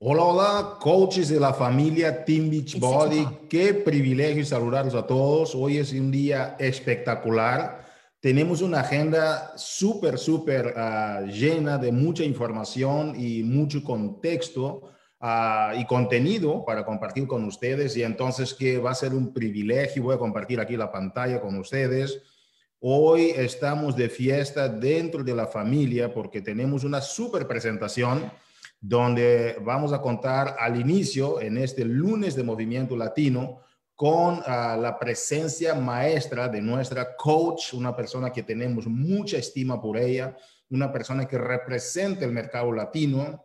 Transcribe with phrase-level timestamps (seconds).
[0.00, 3.26] Hola, hola, coaches de la familia Team Beachbody.
[3.50, 5.56] Qué privilegio saludarlos a todos.
[5.56, 7.84] Hoy es un día espectacular.
[8.20, 14.82] Tenemos una agenda súper, súper ah, llena de mucha información y mucho contexto
[15.18, 17.96] ah, y contenido para compartir con ustedes.
[17.96, 20.04] Y entonces que va a ser un privilegio.
[20.04, 22.22] Voy a compartir aquí la pantalla con ustedes.
[22.78, 28.30] Hoy estamos de fiesta dentro de la familia porque tenemos una súper presentación
[28.80, 33.60] donde vamos a contar al inicio, en este lunes de Movimiento Latino,
[33.94, 39.98] con ah, la presencia maestra de nuestra coach, una persona que tenemos mucha estima por
[39.98, 40.36] ella,
[40.70, 43.44] una persona que representa el mercado latino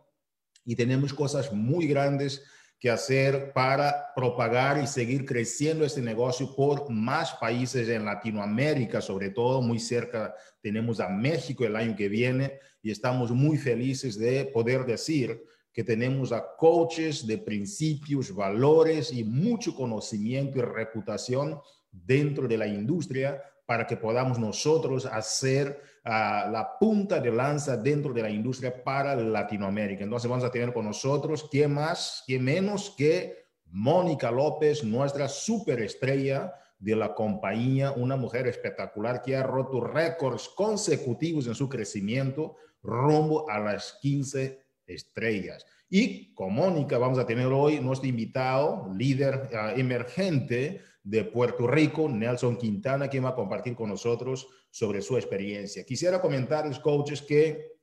[0.64, 2.44] y tenemos cosas muy grandes
[2.84, 9.30] que hacer para propagar y seguir creciendo este negocio por más países en Latinoamérica, sobre
[9.30, 14.44] todo muy cerca tenemos a México el año que viene y estamos muy felices de
[14.44, 21.58] poder decir que tenemos a coaches de principios, valores y mucho conocimiento y reputación
[21.90, 28.12] dentro de la industria para que podamos nosotros hacer uh, la punta de lanza dentro
[28.12, 30.04] de la industria para Latinoamérica.
[30.04, 32.22] Entonces vamos a tener con nosotros, ¿quién más?
[32.26, 39.42] ¿Quién menos que Mónica López, nuestra superestrella de la compañía, una mujer espectacular que ha
[39.42, 45.66] roto récords consecutivos en su crecimiento rumbo a las 15 estrellas.
[45.88, 52.08] Y con Mónica vamos a tener hoy nuestro invitado, líder uh, emergente de Puerto Rico,
[52.08, 55.84] Nelson Quintana, quien va a compartir con nosotros sobre su experiencia.
[55.84, 57.74] Quisiera comentarles, coaches, que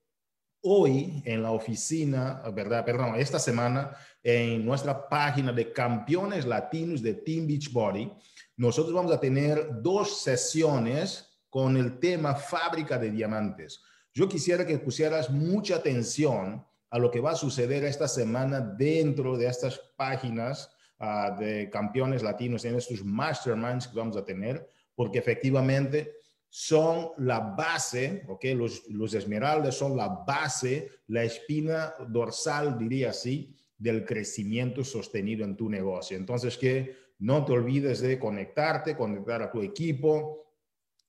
[0.63, 2.83] hoy en la oficina, ¿verdad?
[2.83, 8.11] Perdón, esta semana en nuestra página de campeones latinos de Team Beachbody,
[8.57, 13.81] nosotros vamos a tener dos sesiones con el tema fábrica de diamantes.
[14.13, 19.37] Yo quisiera que pusieras mucha atención a lo que va a suceder esta semana dentro
[19.37, 25.19] de estas páginas uh, de campeones latinos en estos masterminds que vamos a tener, porque
[25.19, 26.13] efectivamente
[26.53, 28.43] son la base, ¿ok?
[28.55, 35.55] Los, los esmeraldas son la base, la espina dorsal, diría así, del crecimiento sostenido en
[35.55, 36.17] tu negocio.
[36.17, 40.45] Entonces, que no te olvides de conectarte, conectar a tu equipo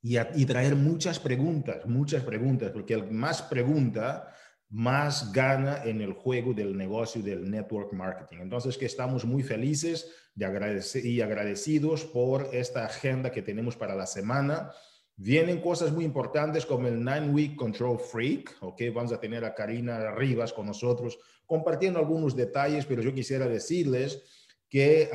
[0.01, 4.33] y, a, y traer muchas preguntas, muchas preguntas, porque el más pregunta,
[4.73, 8.39] más gana en el juego del negocio del network marketing.
[8.41, 13.95] Entonces, que estamos muy felices de agradecer y agradecidos por esta agenda que tenemos para
[13.95, 14.73] la semana.
[15.15, 18.81] Vienen cosas muy importantes como el Nine Week Control Freak, ¿ok?
[18.95, 24.23] Vamos a tener a Karina Rivas con nosotros compartiendo algunos detalles, pero yo quisiera decirles
[24.71, 25.11] que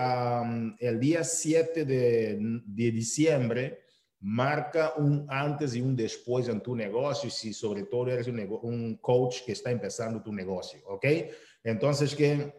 [0.77, 3.86] el día 7 de, de diciembre
[4.19, 9.43] marca un antes y un después en tu negocio, si sobre todo eres un, coach
[9.45, 11.05] que está empezando tu negocio, ¿ok?
[11.63, 12.53] Entonces, que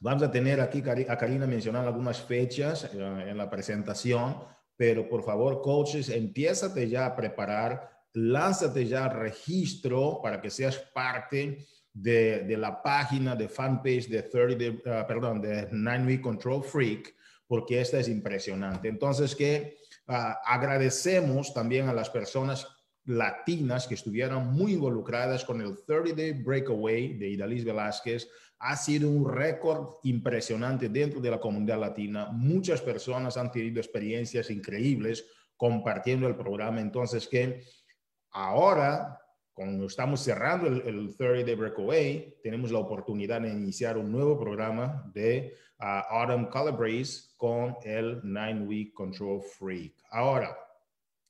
[0.00, 4.36] vamos a tener aquí a Karina mencionando algunas fechas uh, en la presentación,
[4.76, 10.78] pero por favor, coaches, empiézate ya a preparar, lánzate ya al registro para que seas
[10.78, 16.20] parte de, de la página de fanpage de 30, de, uh, perdón, de 9 Week
[16.20, 17.14] Control Freak,
[17.48, 18.88] porque esta es impresionante.
[18.88, 22.66] Entonces, que agradecemos también a las personas
[23.06, 28.28] latinas que estuvieron muy involucradas con el 30 Day Breakaway de Idalis Velázquez.
[28.58, 32.30] Ha sido un récord impresionante dentro de la comunidad latina.
[32.32, 35.26] Muchas personas han tenido experiencias increíbles
[35.56, 36.80] compartiendo el programa.
[36.80, 37.62] Entonces, que
[38.30, 39.20] ahora,
[39.54, 44.38] cuando estamos cerrando el, el 30 Day Breakaway, tenemos la oportunidad de iniciar un nuevo
[44.38, 49.94] programa de uh, Autumn Calabrese con el Nine Week Control Freak.
[50.10, 50.58] Ahora,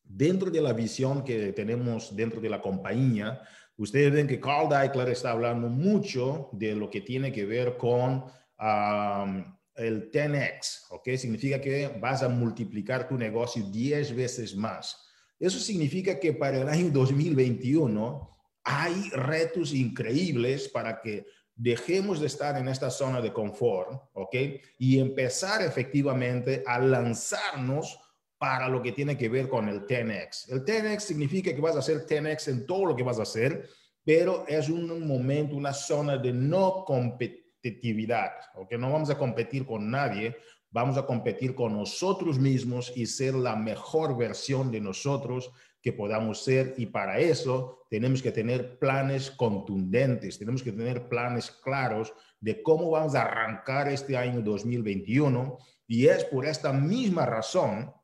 [0.02, 3.42] dentro de la visión que tenemos dentro de la compañía,
[3.76, 8.24] ustedes ven que Carl Deichler está hablando mucho de lo que tiene que ver con
[8.58, 11.10] um, el 10x, ¿ok?
[11.16, 15.04] Significa que vas a multiplicar tu negocio 10 veces más.
[15.44, 18.30] Eso significa que para el año 2021
[18.64, 24.34] hay retos increíbles para que dejemos de estar en esta zona de confort, ¿ok?
[24.78, 28.00] Y empezar efectivamente a lanzarnos
[28.38, 30.50] para lo que tiene que ver con el 10X.
[30.50, 33.68] El 10X significa que vas a hacer 10X en todo lo que vas a hacer,
[34.02, 38.72] pero es un momento, una zona de no competitividad, ¿ok?
[38.78, 40.36] No vamos a competir con nadie,
[40.74, 46.42] vamos a competir con nosotros mismos y ser la mejor versión de nosotros que podamos
[46.42, 46.74] ser.
[46.76, 52.90] Y para eso tenemos que tener planes contundentes, tenemos que tener planes claros de cómo
[52.90, 57.94] vamos a arrancar este año 2021 y es por esta misma razón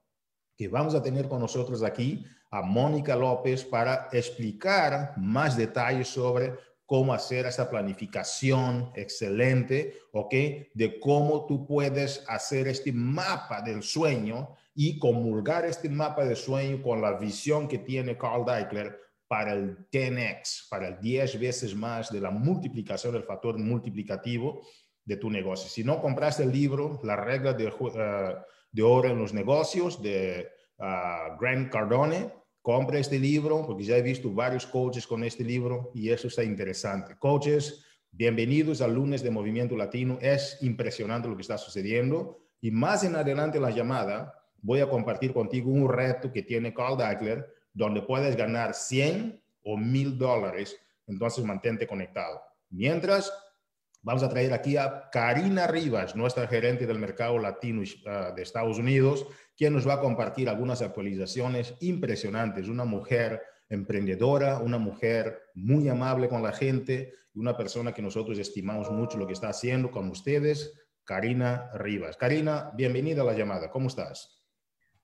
[0.56, 6.54] que vamos a tener con nosotros aquí a Mónica López para explicar más detalles sobre
[6.90, 10.34] cómo hacer esa planificación excelente, ¿ok?
[10.74, 16.82] De cómo tú puedes hacer este mapa del sueño y comulgar este mapa del sueño
[16.82, 18.98] con la visión que tiene Carl Deichler
[19.28, 24.66] para el 10x, para el 10 veces más de la multiplicación del factor multiplicativo
[25.04, 25.70] de tu negocio.
[25.70, 30.48] Si no compraste el libro, La regla de, uh, de oro en los negocios de
[30.78, 35.90] uh, Grant Cardone, compra este libro porque ya he visto varios coaches con este libro
[35.94, 37.16] y eso está interesante.
[37.18, 40.18] Coaches, bienvenidos al lunes de Movimiento Latino.
[40.20, 44.90] Es impresionante lo que está sucediendo y más en adelante en la llamada voy a
[44.90, 50.76] compartir contigo un reto que tiene Carl Deichler donde puedes ganar 100 o 1000 dólares.
[51.06, 52.40] Entonces mantente conectado.
[52.68, 53.32] Mientras,
[54.02, 58.78] vamos a traer aquí a Karina Rivas, nuestra gerente del mercado latino uh, de Estados
[58.78, 59.26] Unidos
[59.60, 62.66] quien nos va a compartir algunas actualizaciones impresionantes.
[62.68, 68.38] Una mujer emprendedora, una mujer muy amable con la gente y una persona que nosotros
[68.38, 70.72] estimamos mucho lo que está haciendo con ustedes,
[71.04, 72.16] Karina Rivas.
[72.16, 73.70] Karina, bienvenida a la llamada.
[73.70, 74.39] ¿Cómo estás?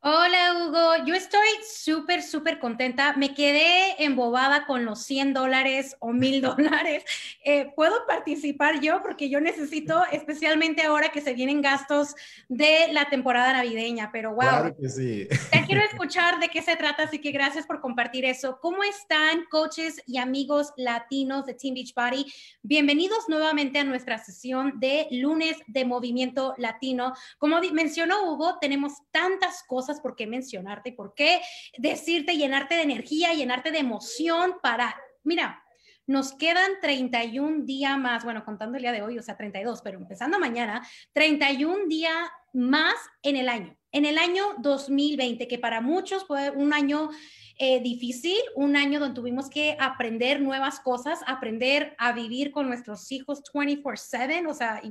[0.01, 3.15] Hola Hugo, yo estoy súper, súper contenta.
[3.17, 7.03] Me quedé embobada con los 100 dólares o 1000 dólares.
[7.43, 9.03] Eh, ¿Puedo participar yo?
[9.03, 12.15] Porque yo necesito, especialmente ahora que se vienen gastos
[12.49, 14.41] de la temporada navideña, pero wow.
[14.41, 15.29] Claro que sí.
[15.53, 18.59] Ya quiero escuchar de qué se trata, así que gracias por compartir eso.
[18.61, 22.27] ¿Cómo están coaches y amigos latinos de Team Beachbody?
[22.63, 27.15] Bienvenidos nuevamente a nuestra sesión de lunes de movimiento latino.
[27.39, 31.41] Como mencionó Hugo, tenemos tantas cosas por qué mencionarte, por qué
[31.79, 34.95] decirte, llenarte de energía, llenarte de emoción para,
[35.25, 35.63] mira,
[36.07, 39.99] nos quedan 31 días más, bueno, contando el día de hoy, o sea, 32, pero
[39.99, 46.25] empezando mañana, 31 días más en el año, en el año 2020, que para muchos
[46.25, 47.11] fue un año
[47.59, 53.11] eh, difícil, un año donde tuvimos que aprender nuevas cosas, aprender a vivir con nuestros
[53.13, 54.83] hijos 24/7, o sea,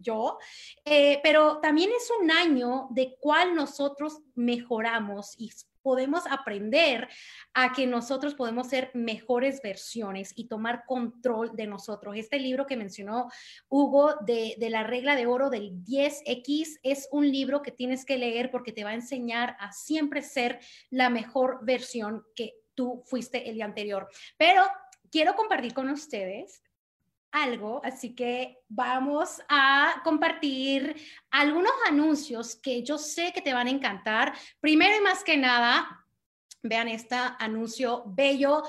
[0.00, 0.38] yo,
[0.84, 5.50] eh, pero también es un año de cual nosotros mejoramos y
[5.86, 7.06] podemos aprender
[7.54, 12.16] a que nosotros podemos ser mejores versiones y tomar control de nosotros.
[12.16, 13.30] Este libro que mencionó
[13.68, 18.18] Hugo de, de, la regla de oro del 10X es un libro que tienes que
[18.18, 20.58] leer porque te va a enseñar a siempre ser
[20.90, 24.08] la mejor versión que tú fuiste el día anterior.
[24.36, 24.64] Pero
[25.12, 26.64] quiero compartir con ustedes
[27.42, 30.96] algo, así que vamos a compartir
[31.30, 34.32] algunos anuncios que yo sé que te van a encantar.
[34.60, 36.04] Primero y más que nada,
[36.62, 38.62] vean este anuncio bello.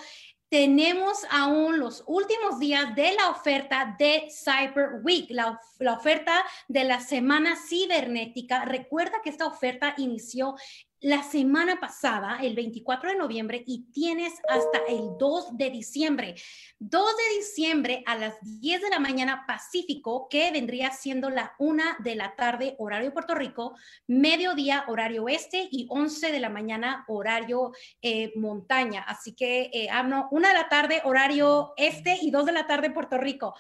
[0.50, 6.86] Tenemos aún los últimos días de la oferta de Cyber Week, la, la, oferta de
[6.86, 8.64] la semana cibernética.
[8.64, 10.56] Recuerda que esta oferta inició
[11.02, 16.36] la semana pasada, el 24 de noviembre, y tienes hasta el 2 de diciembre.
[16.80, 21.84] 2 de diciembre a las 10 de la mañana Pacífico, que vendría siendo la 1
[22.00, 23.76] de la tarde horario Puerto Rico,
[24.08, 29.04] mediodía horario oeste y 11 de la mañana horario eh, montaña.
[29.04, 32.90] Así que, eh, no, 1 de la tarde horario este y 2 de la tarde
[32.90, 33.54] Puerto Rico.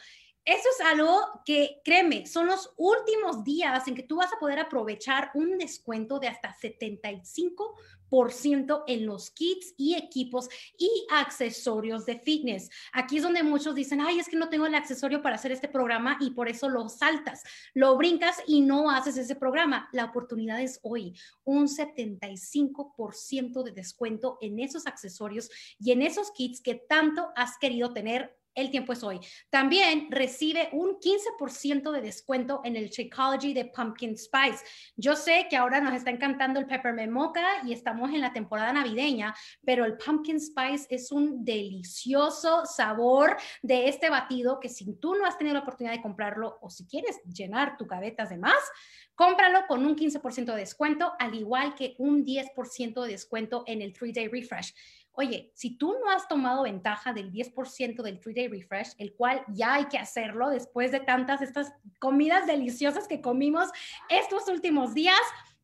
[0.47, 4.59] Eso es algo que, créeme, son los últimos días en que tú vas a poder
[4.59, 10.47] aprovechar un descuento de hasta 75% en los kits y equipos
[10.77, 12.69] y accesorios de fitness.
[12.94, 15.67] Aquí es donde muchos dicen, ay, es que no tengo el accesorio para hacer este
[15.67, 19.89] programa y por eso lo saltas, lo brincas y no haces ese programa.
[19.92, 21.13] La oportunidad es hoy,
[21.44, 27.92] un 75% de descuento en esos accesorios y en esos kits que tanto has querido
[27.92, 29.19] tener el tiempo es hoy.
[29.49, 34.66] También recibe un 15% de descuento en el Shakeology de Pumpkin Spice.
[34.95, 38.73] Yo sé que ahora nos está encantando el Peppermint Mocha y estamos en la temporada
[38.73, 39.33] navideña,
[39.64, 45.26] pero el Pumpkin Spice es un delicioso sabor de este batido que si tú no
[45.26, 48.57] has tenido la oportunidad de comprarlo o si quieres llenar tu gavetas de más,
[49.18, 53.92] Cómpralo con un 15% de descuento, al igual que un 10% de descuento en el
[53.92, 54.76] 3-Day Refresh.
[55.19, 59.74] Oye, si tú no has tomado ventaja del 10% del 3-Day Refresh, el cual ya
[59.74, 63.68] hay que hacerlo después de tantas estas comidas deliciosas que comimos
[64.09, 65.19] estos últimos días,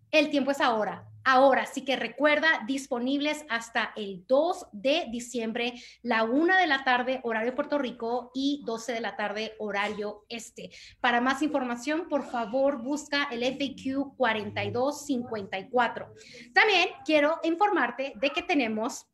[0.10, 1.08] el tiempo es ahora.
[1.24, 7.22] Ahora, sí que recuerda, disponibles hasta el 2 de diciembre, la 1 de la tarde,
[7.24, 10.72] horario Puerto Rico, y 12 de la tarde, horario este.
[11.00, 16.12] Para más información, por favor, busca el FAQ 4254.
[16.54, 19.06] También quiero informarte de que tenemos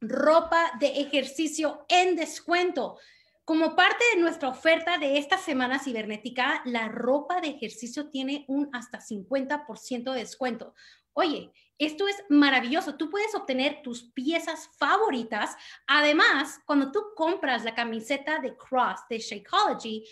[0.00, 2.98] ropa de ejercicio en descuento.
[3.44, 8.68] Como parte de nuestra oferta de esta semana cibernética, la ropa de ejercicio tiene un
[8.72, 10.74] hasta 50% de descuento.
[11.12, 12.96] Oye, Esto es maravilloso.
[12.96, 15.56] Tú puedes obtener tus piezas favoritas.
[15.86, 20.04] Además, cuando tú compras la camiseta de Cross de Shakeology,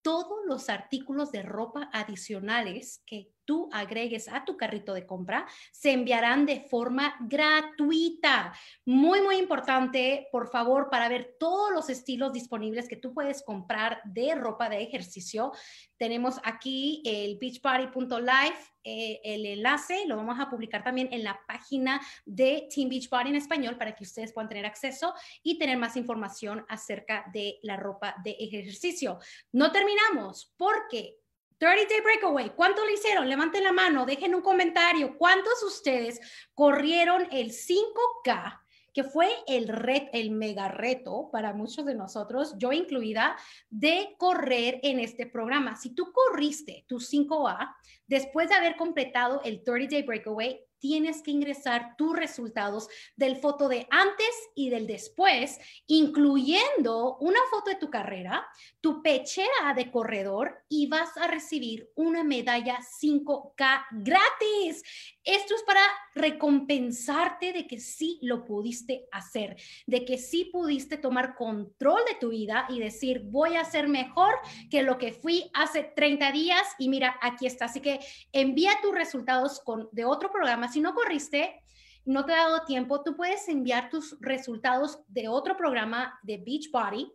[0.00, 5.92] todos los artículos de ropa adicionales que tú agregues a tu carrito de compra se
[5.92, 8.52] enviarán de forma gratuita.
[8.84, 14.02] Muy, muy importante, por favor, para ver todos los estilos disponibles que tú puedes comprar
[14.04, 15.52] de ropa de ejercicio.
[15.96, 22.02] Tenemos aquí el beachbody.live, eh, el enlace, lo vamos a publicar también en la página
[22.26, 26.66] de Team Beachbody en español para que ustedes puedan tener acceso y tener más información
[26.68, 29.18] acerca de la ropa de ejercicio.
[29.52, 31.16] No terminamos porque
[31.58, 33.28] 30 Day Breakaway, ¿cuánto le hicieron?
[33.28, 35.18] Levanten la mano, dejen un comentario.
[35.18, 36.20] ¿Cuántos de ustedes
[36.54, 38.60] corrieron el 5K,
[38.94, 43.36] que fue el mega reto para muchos de nosotros, yo incluida,
[43.70, 45.74] de correr en este programa?
[45.74, 47.74] Si tú corriste tu 5A
[48.06, 53.68] después de haber completado el 30 Day Breakaway, tienes que ingresar tus resultados del foto
[53.68, 58.46] de antes y del después, incluyendo una foto de tu carrera,
[58.80, 64.82] tu pechera de corredor y vas a recibir una medalla 5K gratis.
[65.24, 65.82] Esto es para
[66.14, 69.56] recompensarte de que sí lo pudiste hacer,
[69.86, 74.34] de que sí pudiste tomar control de tu vida y decir, voy a ser mejor
[74.70, 77.66] que lo que fui hace 30 días y mira, aquí está.
[77.66, 78.00] Así que
[78.32, 80.67] envía tus resultados con, de otro programa.
[80.72, 81.62] Si no corriste,
[82.04, 87.12] no te ha dado tiempo, tú puedes enviar tus resultados de otro programa de Beachbody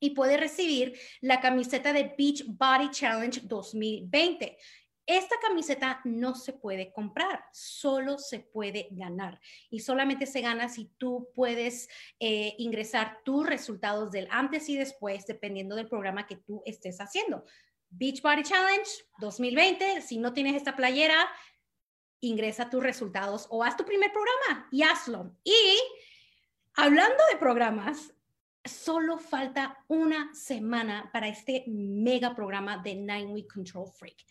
[0.00, 4.58] y puedes recibir la camiseta de Beach Body Challenge 2020.
[5.06, 9.40] Esta camiseta no se puede comprar, solo se puede ganar
[9.70, 11.88] y solamente se gana si tú puedes
[12.20, 17.46] eh, ingresar tus resultados del antes y después, dependiendo del programa que tú estés haciendo.
[17.88, 18.90] Beach Body Challenge
[19.20, 21.26] 2020, si no tienes esta playera,
[22.20, 25.36] ingresa tus resultados o haz tu primer programa y hazlo.
[25.44, 25.78] Y
[26.74, 28.14] hablando de programas,
[28.64, 34.24] solo falta una semana para este mega programa de Nine Week Control Freak.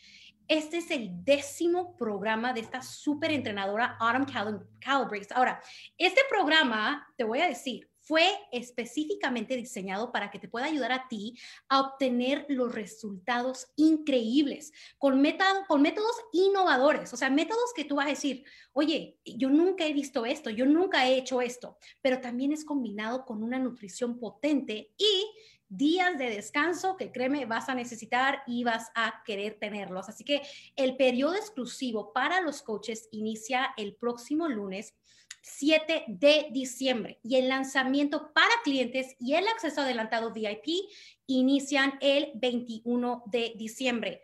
[0.48, 5.34] Este es el décimo programa de esta súper entrenadora Autumn Calabrese.
[5.34, 5.62] Ahora,
[5.98, 11.10] este programa, te voy a decir, fue específicamente diseñado para que te pueda ayudar a
[11.10, 11.38] ti
[11.68, 18.12] a obtener los resultados increíbles con, métodos innovadores, o sea, métodos que tú vas a
[18.12, 22.64] decir, oye, yo nunca he visto esto, yo nunca he hecho esto, pero también es
[22.64, 25.26] combinado con una nutrición potente y
[25.68, 30.08] días de descanso que créeme vas a necesitar y vas a querer tenerlos.
[30.08, 30.44] Así que
[30.78, 34.94] el periodo exclusivo para los coaches inicia el próximo lunes
[35.41, 40.89] 7 de diciembre y el lanzamiento para clientes y el acceso adelantado VIP
[41.25, 44.22] inician el 21 de diciembre.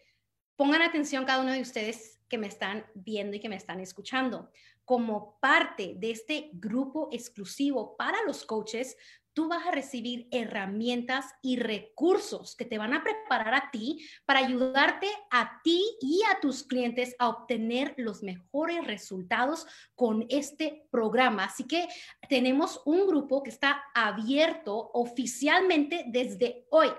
[0.56, 4.52] Pongan atención cada uno de ustedes que me están viendo y que me están escuchando.
[4.86, 8.98] Como parte de este grupo exclusivo para los coaches,
[9.34, 14.40] tú vas a recibir herramientas y recursos que te van a preparar a ti para
[14.40, 21.46] ayudarte a ti y a tus clientes a obtener los mejores resultados con este programa.
[21.46, 21.88] Así que
[22.30, 26.90] tenemos un grupo que está abierto oficialmente desde hoy.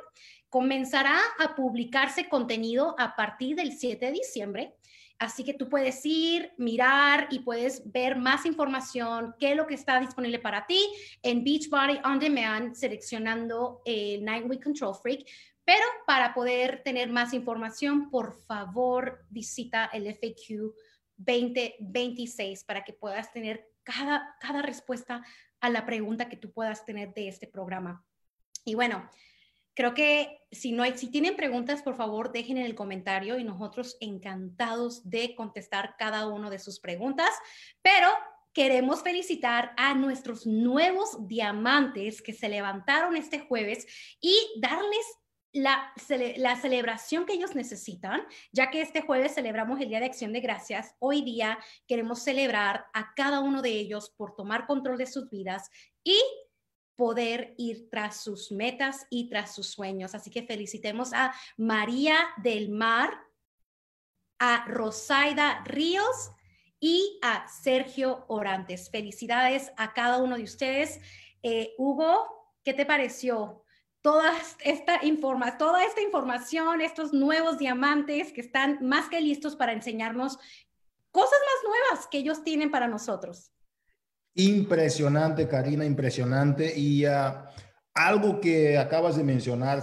[0.48, 4.74] Comenzará a publicarse contenido a partir del 7 de diciembre
[5.18, 9.74] Así que tú puedes ir, mirar y puedes ver más información, qué es lo que
[9.74, 10.80] está disponible para ti
[11.22, 15.26] en Beachbody On Demand, seleccionando el Night Week Control Freak.
[15.64, 20.74] Pero para poder tener más información, por favor, visita el FAQ
[21.16, 25.24] 2026 para que puedas tener cada, cada respuesta
[25.60, 28.04] a la pregunta que tú puedas tener de este programa.
[28.64, 29.08] Y bueno,
[29.74, 33.44] Creo que si no hay, si tienen preguntas, por favor, dejen en el comentario y
[33.44, 37.30] nosotros encantados de contestar cada uno de sus preguntas.
[37.82, 38.08] Pero
[38.52, 43.86] queremos felicitar a nuestros nuevos diamantes que se levantaron este jueves
[44.20, 45.04] y darles
[45.52, 45.92] la,
[46.36, 50.40] la, celebración que ellos necesitan, ya que este jueves celebramos el Día de Acción de
[50.40, 55.30] Gracias, hoy día queremos celebrar a cada uno de ellos por tomar control de sus
[55.30, 55.70] vidas
[56.02, 56.18] y
[56.96, 60.14] poder ir tras sus metas y tras sus sueños.
[60.14, 63.18] Así que felicitemos a María del Mar,
[64.38, 66.30] a Rosaida Ríos
[66.80, 68.90] y a Sergio Orantes.
[68.90, 71.00] Felicidades a cada uno de ustedes.
[71.42, 73.64] Eh, Hugo, ¿qué te pareció?
[74.02, 79.72] Toda esta, informa toda esta información, estos nuevos diamantes que están más que listos para
[79.72, 80.38] enseñarnos
[81.10, 83.53] cosas más nuevas que ellos tienen para nosotros.
[84.34, 86.76] Impresionante, Karina, impresionante.
[86.76, 87.50] Y ah,
[87.94, 89.82] algo que acabas de mencionar,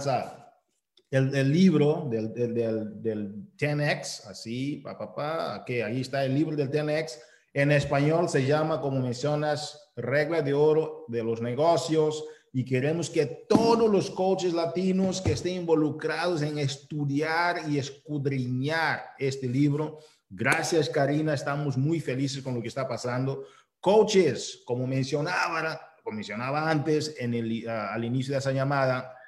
[1.10, 6.70] el, libro del, del, del, 10X, así, papá, pa, que ahí está el libro del
[6.70, 7.18] 10X.
[7.52, 13.26] En español se llama, como mencionas, regla de oro de los negocios y queremos que
[13.26, 19.98] todos los coaches latinos que estén involucrados en estudiar y escudriñar este libro.
[20.28, 21.34] Gracias, Karina.
[21.34, 23.44] Estamos muy felices con lo que está pasando.
[23.82, 29.18] Coaches, como mencionaba, como mencionaba antes en el, ah, al inicio de esa llamada,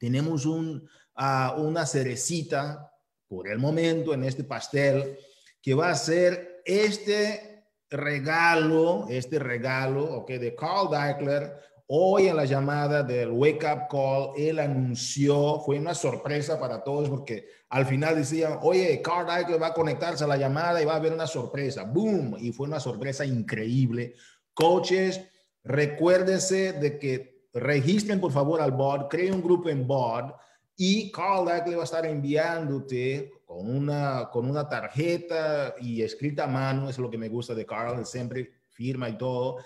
[0.00, 2.90] tenemos un, uh, una cerecita
[3.28, 5.16] por el momento en este pastel
[5.62, 11.54] que va a ser este regalo, este regalo, ok, de Carl Deichler.
[11.86, 17.10] Hoy en la llamada del Wake Up Call, él anunció, fue una sorpresa para todos
[17.10, 20.96] porque al final decían, oye, Carl va a conectarse a la llamada y va a
[20.96, 21.84] haber una sorpresa.
[21.84, 22.36] ¡Boom!
[22.40, 24.14] Y fue una sorpresa increíble.
[24.54, 25.20] Coaches,
[25.62, 30.34] recuérdense de que registren por favor al board, creen un grupo en board
[30.76, 36.48] y Carl Deichler va a estar enviándote con una, con una tarjeta y escrita a
[36.48, 39.58] mano, es lo que me gusta de Carl, siempre firma y todo,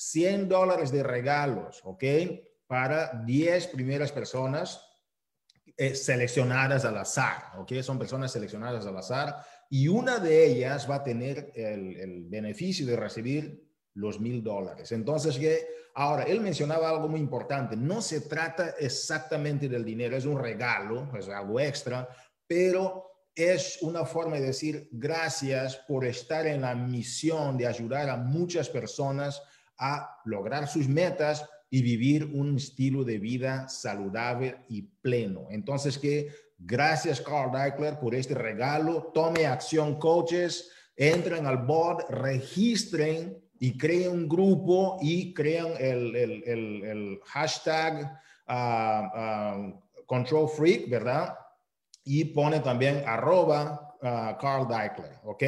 [0.00, 2.04] 100 dólares de regalos, ¿ok?
[2.66, 4.82] Para 10 primeras personas
[5.76, 7.74] eh, seleccionadas al azar, ¿ok?
[7.82, 9.36] Son personas seleccionadas al azar
[9.68, 14.90] y una de ellas va a tener el, el beneficio de recibir los mil dólares.
[14.92, 20.24] Entonces, que ahora, él mencionaba algo muy importante, no se trata exactamente del dinero, es
[20.24, 22.08] un regalo, es algo extra,
[22.46, 23.04] pero
[23.34, 28.70] es una forma de decir gracias por estar en la misión de ayudar a muchas
[28.70, 29.42] personas
[29.80, 35.46] a lograr sus metas y vivir un estilo de vida saludable y pleno.
[35.50, 39.10] Entonces, que gracias Carl Deichler por este regalo.
[39.14, 40.70] Tome acción, coaches.
[40.96, 50.48] Entren al board, registren y creen un grupo y crean el, hashtag ah, ah, Control
[50.48, 51.34] Freak, ¿verdad?
[52.04, 55.42] y pone también arroba uh, Carl Deichler, ¿ok?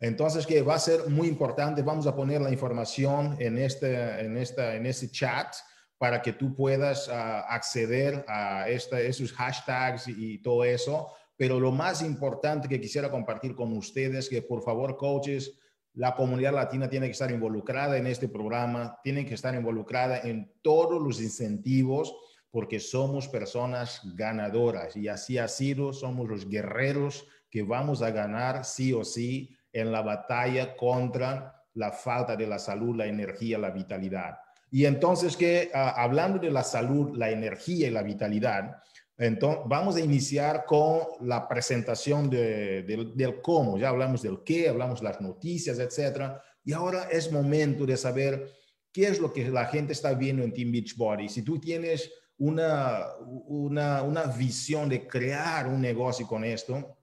[0.00, 4.38] Entonces, que va a ser muy importante, vamos a poner la información en este, en
[4.38, 5.54] esta, en ese chat
[5.98, 11.08] para que tú puedas uh, acceder a esta, esos hashtags y, todo eso.
[11.36, 15.58] Pero lo más importante que quisiera compartir con ustedes, que por favor, coaches,
[15.92, 20.50] la comunidad latina tiene que estar involucrada en este programa, tiene que estar involucrada en
[20.62, 22.14] todos los incentivos
[22.50, 28.64] porque somos personas ganadoras y así ha sido, somos los guerreros que vamos a ganar
[28.64, 33.70] sí o sí en la batalla contra la falta de la salud, la energía, la
[33.70, 34.38] vitalidad.
[34.70, 38.76] Y entonces que ah, hablando de la salud, la energía y la vitalidad,
[39.20, 43.76] entonces vamos a iniciar con la presentación del cómo.
[43.76, 46.42] Ya hablamos del qué, hablamos las noticias, etcétera.
[46.64, 48.50] Y ahora es momento de saber
[48.90, 51.28] qué es lo que la gente está viendo en Team Beachbody.
[51.28, 53.08] Si tú tienes una,
[53.46, 56.96] una, una visión de crear un negocio con esto,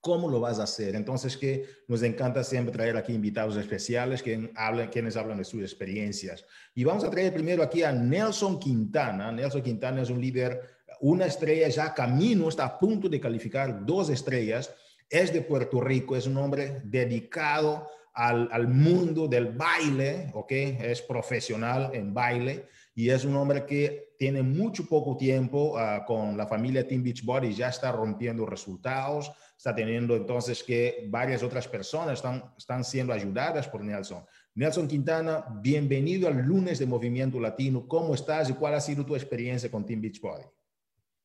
[0.00, 0.94] ¿cómo lo vas a hacer?
[0.94, 5.62] Entonces, que nos encanta siempre traer aquí invitados especiales que hablan, quienes hablan de sus
[5.62, 6.44] experiencias.
[6.74, 9.32] Y vamos a traer primero aquí a Nelson Quintana.
[9.32, 10.60] Nelson Quintana es un líder,
[11.00, 14.72] una estrella ya camino, está a punto de calificar dos estrellas.
[15.10, 20.50] Es de Puerto Rico, es un hombre dedicado al, al mundo del baile, ¿ok?
[20.50, 22.66] Es profesional en baile
[22.98, 27.54] y es un hombre que tiene mucho poco tiempo ah, con la familia Team Beachbody,
[27.54, 33.66] ya está rompiendo resultados, está teniendo entonces que varias otras personas están, están siendo ayudadas
[33.66, 34.24] por Nelson.
[34.54, 37.88] Nelson Quintana, bienvenido al lunes de Movimiento Latino.
[37.88, 40.44] ¿Cómo estás y cuál ha sido tu experiencia con Team Beachbody?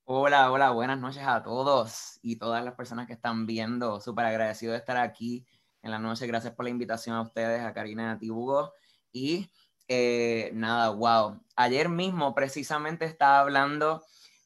[0.05, 4.01] Hola, hola, buenas noches a todos y todas las personas que están viendo.
[4.01, 5.45] Súper agradecido de estar aquí
[5.83, 6.25] en la noche.
[6.25, 8.73] Gracias por la invitación a ustedes, a Karina y a ti, Hugo.
[9.11, 9.51] Y
[9.87, 11.39] eh, nada, wow.
[11.55, 14.03] Ayer mismo precisamente estaba hablando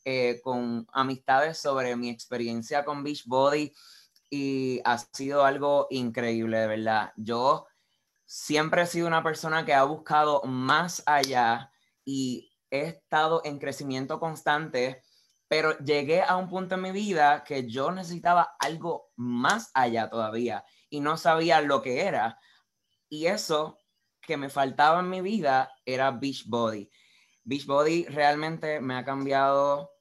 [0.10, 3.74] eh, con amistades sobre mi experiencia con Beachbody
[4.30, 7.12] y ha sido algo increíble, de verdad.
[7.18, 7.68] Yo
[8.26, 11.74] siempre he sido una persona que ha buscado más allá
[12.06, 15.04] y he estado en crecimiento constante,
[15.50, 20.64] pero llegué a un punto en mi vida que yo necesitaba algo más allá todavía
[20.90, 22.40] y no sabía lo que era.
[23.10, 23.78] Y eso
[24.22, 26.90] que me faltaba en mi vida era Beachbody.
[27.44, 29.97] Beachbody realmente me ha cambiado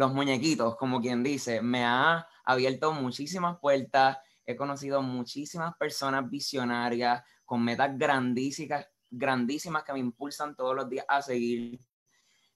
[0.00, 7.22] los muñequitos, como quien dice, me ha abierto muchísimas puertas, he conocido muchísimas personas visionarias
[7.44, 11.78] con metas grandísimas, grandísimas que me impulsan todos los días a seguir.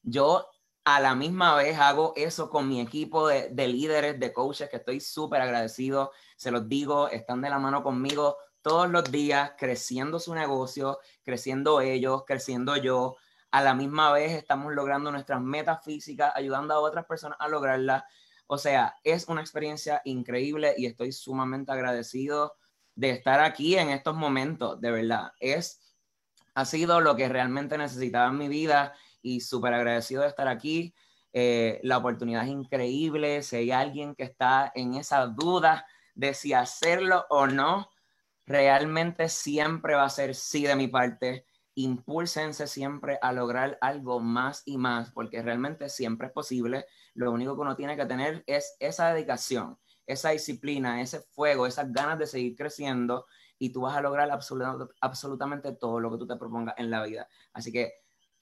[0.03, 0.47] Yo
[0.85, 4.79] a la misma vez hago eso con mi equipo de, de líderes, de coaches, que
[4.79, 10.19] estoy súper agradecido, se los digo, están de la mano conmigo todos los días creciendo
[10.19, 13.17] su negocio, creciendo ellos, creciendo yo.
[13.55, 18.03] A la misma vez estamos logrando nuestras metas físicas, ayudando a otras personas a lograrlas.
[18.49, 22.57] O sea, es una experiencia increíble y estoy sumamente agradecido
[22.97, 25.31] de estar aquí en estos momentos, de verdad.
[25.38, 25.81] Es,
[26.57, 30.93] ha sido lo que realmente necesitaba en mi vida y súper agradecido de estar aquí.
[31.33, 33.40] Eh, la oportunidad es increíble.
[33.45, 35.87] Si hay alguien que está en esa duda
[36.17, 37.88] de si hacerlo o no,
[38.47, 41.47] realmente siempre va a ser sí de mi parte.
[41.77, 46.87] Impúlsense siempre a lograr algo más y más, porque realmente siempre es posible.
[47.15, 51.93] Lo único que uno tiene que tener es esa dedicación, esa disciplina, ese fuego, esas
[51.93, 53.27] ganas de seguir creciendo
[53.59, 54.31] y tú vas a lograr
[55.01, 57.29] absolutamente todo lo que tú te propongas en la vida.
[57.53, 57.93] Así que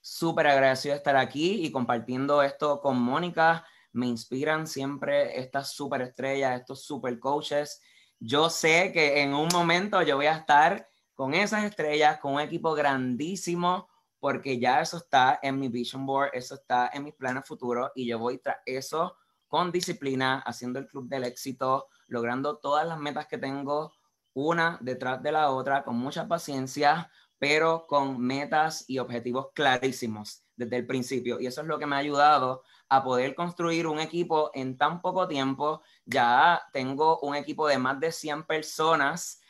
[0.01, 3.65] súper agradecido de estar aquí y compartiendo esto con Mónica.
[3.93, 7.81] Me inspiran siempre estas super estrellas, estos super coaches.
[8.19, 12.41] Yo sé que en un momento yo voy a estar con esas estrellas, con un
[12.41, 17.45] equipo grandísimo, porque ya eso está en mi vision board, eso está en mis planes
[17.45, 22.87] futuros y yo voy tras eso con disciplina, haciendo el club del éxito, logrando todas
[22.87, 23.93] las metas que tengo,
[24.33, 30.77] una detrás de la otra, con mucha paciencia, pero con metas y objetivos clarísimos desde
[30.77, 31.39] el principio.
[31.39, 35.01] Y eso es lo que me ha ayudado a poder construir un equipo en tan
[35.01, 35.81] poco tiempo.
[36.05, 39.42] Ya tengo un equipo de más de 100 personas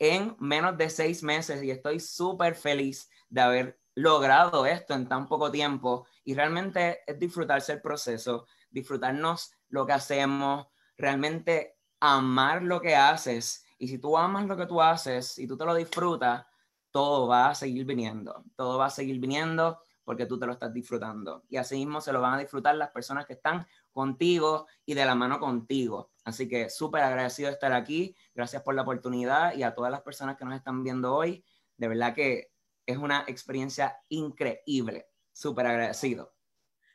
[0.00, 5.28] en menos de seis meses y estoy súper feliz de haber logrado esto en tan
[5.28, 6.06] poco tiempo.
[6.24, 13.64] Y realmente es disfrutarse el proceso, disfrutarnos lo que hacemos, realmente amar lo que haces.
[13.78, 16.46] Y si tú amas lo que tú haces y tú te lo disfrutas,
[16.90, 20.72] todo va a seguir viniendo, todo va a seguir viniendo porque tú te lo estás
[20.72, 21.44] disfrutando.
[21.50, 25.04] Y así mismo se lo van a disfrutar las personas que están contigo y de
[25.04, 26.09] la mano contigo.
[26.24, 28.14] Así que súper agradecido de estar aquí.
[28.34, 31.44] Gracias por la oportunidad y a todas las personas que nos están viendo hoy.
[31.76, 32.52] De verdad que
[32.86, 35.06] es una experiencia increíble.
[35.32, 36.34] Súper agradecido.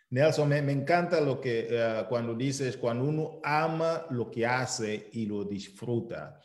[0.09, 5.25] Nelson, me, encanta lo que uh, cuando dices, cuando uno ama lo que hace y
[5.25, 6.39] lo disfruta.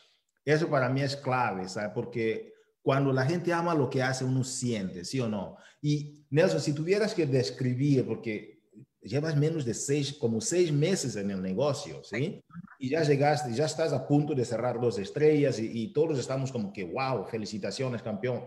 [0.45, 1.91] Eso para mí es clave, ¿sabes?
[1.95, 5.57] Porque cuando la gente ama lo que hace, uno siente, ¿sí o no?
[5.83, 8.60] Y Nelson, si tuvieras que describir, porque
[9.03, 12.43] llevas menos de seis, como seis meses en el negocio, ¿sí?
[12.79, 16.53] Y ya llegaste, ya estás a punto de cerrar dos estrellas y, y todos estamos
[16.53, 18.45] como que, wow, felicitaciones, campeón.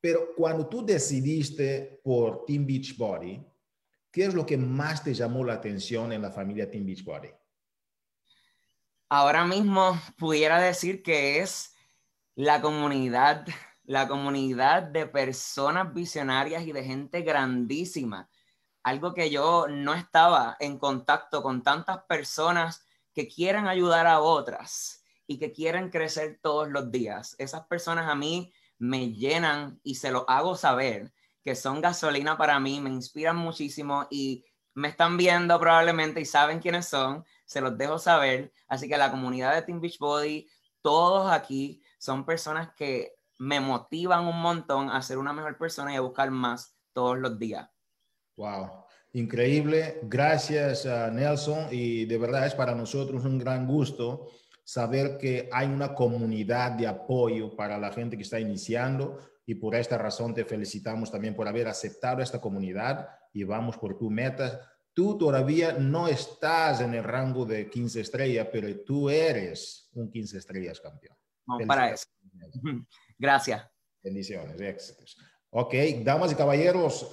[0.00, 3.44] Pero cuando tú decidiste por Team Beachbody,
[4.10, 7.30] ¿qué es lo que más te llamó la atención en la familia Team Beachbody?
[9.08, 11.74] Ahora mismo pudiera decir que es
[12.34, 13.46] la comunidad,
[13.84, 18.28] la comunidad de personas visionarias y de gente grandísima.
[18.86, 25.02] Algo que yo no estaba en contacto con tantas personas que quieren ayudar a otras
[25.26, 27.34] y que quieren crecer todos los días.
[27.40, 32.60] Esas personas a mí me llenan y se lo hago saber, que son gasolina para
[32.60, 34.44] mí, me inspiran muchísimo y
[34.74, 38.52] me están viendo probablemente y saben quiénes son, se los dejo saber.
[38.68, 40.48] Así que la comunidad de Team Beachbody,
[40.80, 45.96] todos aquí son personas que me motivan un montón a ser una mejor persona y
[45.96, 47.68] a buscar más todos los días.
[48.36, 50.00] Wow, increíble.
[50.02, 51.68] Gracias, Nelson.
[51.70, 54.30] Y de verdad es para nosotros un gran gusto
[54.62, 59.76] saber que hay una comunidad de apoyo para la gente que está iniciando y por
[59.76, 64.60] esta razón te felicitamos también por haber aceptado esta comunidad y vamos por tu meta.
[64.92, 70.38] Tú todavía no estás en el rango de 15 estrellas, pero tú eres un 15
[70.38, 71.16] estrellas campeón.
[71.46, 72.06] Vamos para eso.
[73.16, 73.64] Gracias.
[74.02, 75.16] Bendiciones, éxitos.
[75.58, 77.08] Ok, damas y caballeros,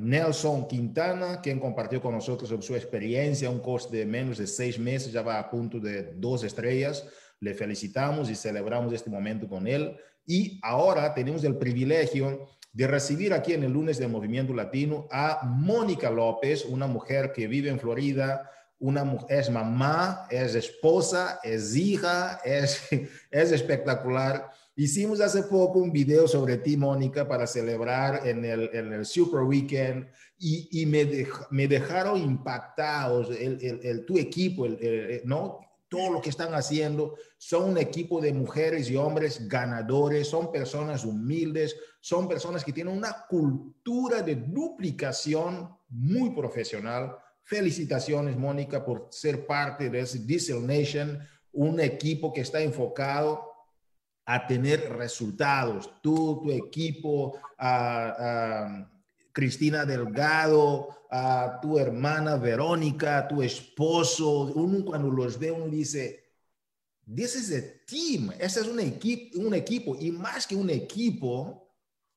[0.00, 5.12] Nelson Quintana, quien compartió con nosotros su experiencia, un coste de menos de seis meses,
[5.12, 7.06] ya va a punto de dos estrellas.
[7.38, 9.96] Le felicitamos y celebramos este momento con él.
[10.26, 15.42] Y ahora tenemos el privilegio de recibir aquí en el lunes de Movimiento Latino a
[15.44, 22.40] Mónica López, una mujer que vive en Florida, una, es mamá, es esposa, es hija,
[22.44, 22.88] es,
[23.30, 24.50] es espectacular.
[24.80, 29.40] Hicimos hace poco un video sobre ti, Mónica, para celebrar en el, en el Super
[29.40, 30.06] Weekend
[30.38, 34.68] y, y me, me, dejaron impactados el, el, tu equipo,
[35.24, 35.58] ¿no?
[35.88, 37.16] Todo lo que están haciendo.
[37.38, 42.96] Son un equipo de mujeres y hombres ganadores, son personas humildes, son personas que tienen
[42.96, 47.16] una cultura de duplicación muy profesional
[47.48, 51.18] Felicitaciones, Mónica, por ser parte de ese Diesel Nation,
[51.50, 53.47] un equipo que está enfocado
[54.30, 55.90] a tener resultados.
[56.02, 58.86] Tú, tu equipo, a,
[59.32, 66.24] Cristina Delgado, a tu hermana Verónica, tu esposo, uno cuando los ve, uno dice,
[67.06, 71.72] this is a team, ese es un, equipo, un equipo, y más que un equipo,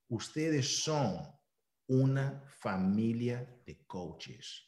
[0.09, 1.21] ustedes son
[1.87, 4.65] una familia de coaches.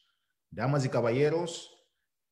[0.50, 1.76] Damas y caballeros,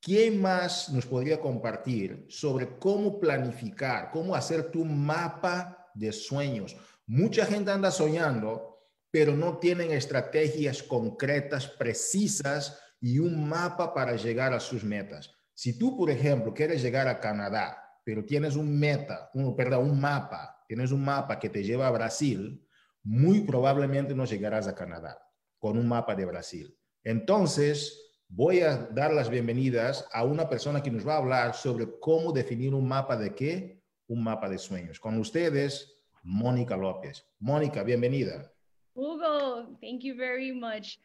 [0.02, 6.76] ¿quién más nos podría compartir sobre cómo planificar, cómo hacer tu mapa de sueños?
[7.06, 8.80] Mucha gente anda soñando,
[9.12, 15.32] pero no tienen estrategias concretas, precisas y un mapa para llegar a sus metas.
[15.54, 20.00] Si tú, por ejemplo, quieres llegar a Canadá, pero tienes un meta, un, perdón, un
[20.00, 22.66] mapa, tienes un mapa que te lleva a Brasil,
[23.04, 25.20] muy probablemente no llegarás a Canadá
[25.60, 26.78] con un mapa de Brasil.
[27.04, 31.86] Entonces, voy a dar las bienvenidas a una persona que nos va a hablar sobre
[32.00, 35.02] cómo definir un mapa de qué, un mapa de sueños.
[35.02, 37.28] Con ustedes, Mónica López.
[37.40, 38.50] Mónica, bienvenida.
[38.94, 40.98] Hugo, thank you very much.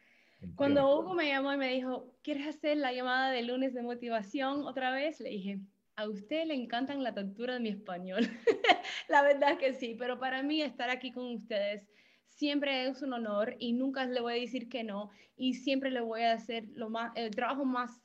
[0.55, 4.65] Cuando Hugo me llamó y me dijo, ¿quieres hacer la llamada de lunes de motivación
[4.65, 5.19] otra vez?
[5.19, 5.59] Le dije,
[5.97, 8.25] a usted le encantan la tortura de mi español.
[9.09, 11.89] la verdad que sí, pero para mí estar aquí con ustedes
[12.37, 16.01] siempre es un honor y nunca le voy a decir que no y siempre le
[16.01, 17.99] voy a hacer lo más, el trabajo más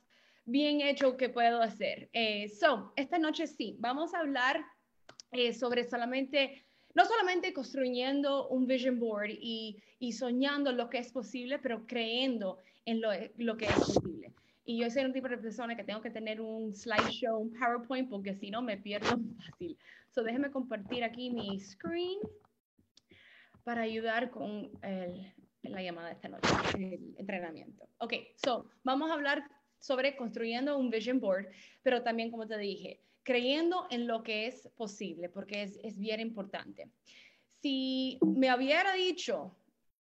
[0.45, 2.09] bien hecho que puedo hacer.
[2.13, 4.65] Eh, so, esta noche sí, vamos a hablar
[5.31, 6.63] eh, sobre solamente,
[6.95, 12.59] no solamente construyendo un vision board y, y, soñando lo que es posible, pero creyendo
[12.85, 14.31] en lo, lo que es posible.
[14.65, 18.09] Y yo soy un tipo de persona que tengo que tener un slideshow, un PowerPoint,
[18.09, 19.77] porque si no me pierdo fácil.
[20.09, 22.19] So, déjeme compartir aquí mi screen
[23.63, 27.87] para ayudar con el, la llamada de esta noche, el entrenamiento.
[27.99, 29.43] Ok, so, vamos a hablar
[29.79, 31.47] sobre construyendo un vision board,
[31.81, 36.19] pero también, como te dije, creyendo en lo que es posible, porque es, es bien
[36.19, 36.89] importante.
[37.61, 39.55] Si me hubiera dicho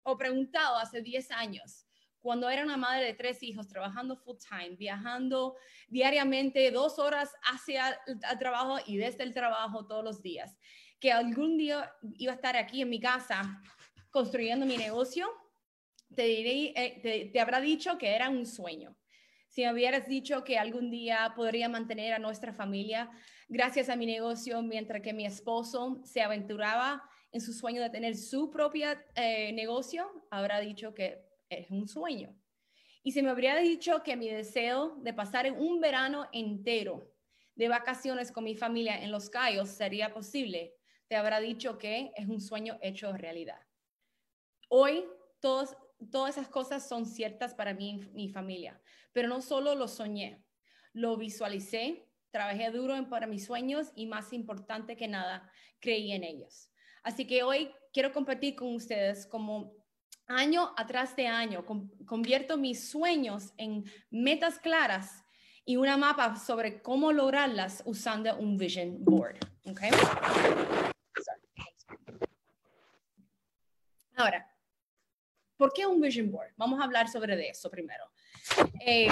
[0.03, 1.85] o preguntado hace 10 años,
[2.25, 5.55] cuando era una madre de tres hijos, trabajando full time, viajando
[5.87, 10.57] diariamente dos horas hacia el trabajo y desde el trabajo todos los días,
[10.99, 13.61] que algún día iba a estar aquí en mi casa
[14.09, 15.27] construyendo mi negocio,
[16.15, 18.95] te, diré, eh, te, habrá dicho que era un sueño.
[19.49, 23.09] Si me hubieras dicho que algún día podría mantener a nuestra familia
[23.47, 28.15] gracias a mi negocio, mientras que mi esposo se aventuraba en su sueño de tener
[28.15, 32.33] su propio eh, negocio, habrá dicho que es un sueño.
[33.03, 37.13] Y si me habría dicho que mi deseo de pasar un verano entero
[37.55, 40.73] de vacaciones con mi familia en Los Cayos sería posible,
[41.07, 43.59] te habrá dicho que es un sueño hecho realidad.
[44.69, 45.05] Hoy
[45.39, 45.75] todos,
[46.11, 48.81] todas esas cosas son ciertas para mí y mi familia,
[49.13, 50.43] pero no solo lo soñé,
[50.93, 56.71] lo visualicé, trabajé duro para mis sueños y más importante que nada, creí en ellos.
[57.03, 59.73] Así que hoy quiero compartir con ustedes como
[60.27, 61.63] año atrás de año,
[62.05, 65.23] convierto mis sueños en metas claras
[65.65, 69.37] y una mapa sobre cómo lograrlas usando un vision board.
[69.65, 69.91] Okay?
[74.15, 74.49] Ahora,
[75.57, 76.53] ¿por qué un vision board?
[76.55, 78.05] Vamos a hablar sobre eso primero.
[78.79, 79.09] Eh,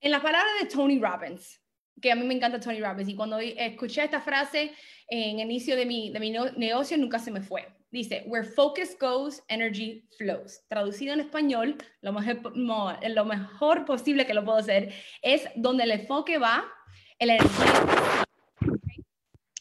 [0.00, 1.60] en la palabra de Tony Robbins,
[2.00, 4.72] que a mí me encanta Tony Robbins, y cuando escuché esta frase
[5.08, 7.68] en el inicio de mi, de mi negocio, nunca se me fue.
[7.90, 10.62] Dice, where focus goes, energy flows.
[10.68, 15.92] Traducido en español, lo mejor, lo mejor posible que lo puedo hacer, es donde el
[15.92, 16.64] enfoque va,
[17.18, 18.24] el energía.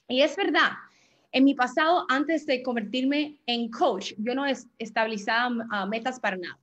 [0.07, 0.71] Y es verdad,
[1.35, 4.45] en mi pasado, antes de convertirme en coach, yo no
[4.79, 6.57] estabilizaba uh, metas para nada.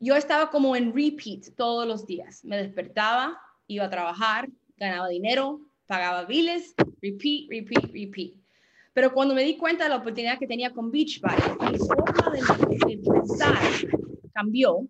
[0.00, 2.42] Yo estaba como en repeat todos los días.
[2.42, 8.32] Me despertaba, iba a trabajar, ganaba dinero, pagaba biles, repeat, repeat, repeat.
[8.94, 12.96] Pero cuando me di cuenta de la oportunidad que tenía con Beachbody, mi forma de,
[12.96, 13.58] pensar
[14.32, 14.88] cambió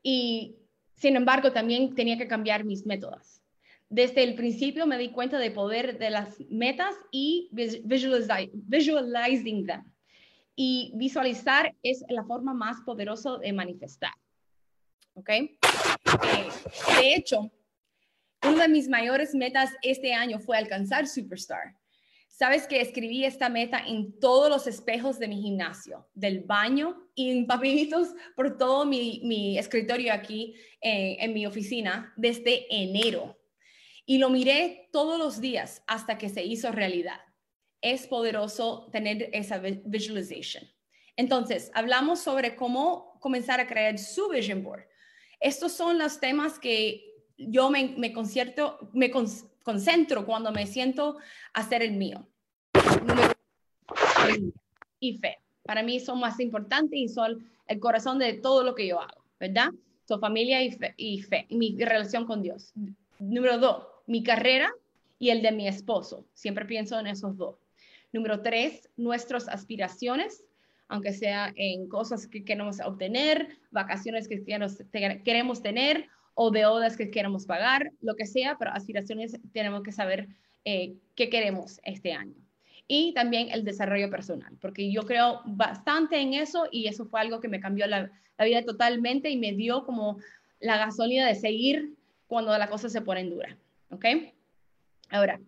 [0.00, 0.54] y
[0.94, 3.43] sin embargo también tenía que cambiar mis métodos.
[3.94, 9.84] Desde el principio me di cuenta del poder de las metas y visualizing them.
[10.56, 14.10] Y visualizar es la forma más poderosa de manifestar.
[15.14, 15.30] ¿Ok?
[15.30, 15.48] Eh,
[17.00, 17.52] de hecho,
[18.42, 21.76] una de mis mayores metas este año fue alcanzar Superstar.
[22.26, 27.30] Sabes que escribí esta meta en todos los espejos de mi gimnasio, del baño y
[27.30, 33.38] en papelitos por todo mi, escritorio aquí eh, en mi oficina desde enero.
[34.06, 37.20] Y lo miré todos los días hasta que se hizo realidad.
[37.80, 40.64] Es poderoso tener esa visualization.
[41.16, 44.84] Entonces, hablamos sobre cómo comenzar a crear su vision board.
[45.40, 47.04] Estos son los temas que
[47.36, 51.18] yo me, concierto, me, concentro cuando me siento
[51.52, 52.28] hacer el mío.
[55.00, 55.38] y fe.
[55.62, 59.24] Para mí son más importantes y son el corazón de todo lo que yo hago,
[59.38, 59.70] ¿verdad?
[60.06, 62.72] su familia y fe, y fe, mi relación con Dios.
[63.18, 64.70] Número dos, mi carrera
[65.18, 66.26] y el de mi esposo.
[66.34, 67.56] Siempre pienso en esos dos.
[68.12, 70.44] Número tres, nuestras aspiraciones,
[70.88, 74.44] aunque sea en cosas que queremos obtener, vacaciones que
[75.24, 80.28] queremos tener o deudas que queremos pagar, lo que sea, pero aspiraciones tenemos que saber
[80.64, 82.34] eh, qué queremos este año.
[82.86, 87.40] Y también el desarrollo personal, porque yo creo bastante en eso y eso fue algo
[87.40, 90.18] que me cambió la, la vida totalmente y me dio como
[90.60, 91.94] la gasolina de seguir
[92.26, 93.56] cuando la cosa se pone dura.
[93.90, 94.04] ¿Ok?
[95.10, 95.40] Ahora,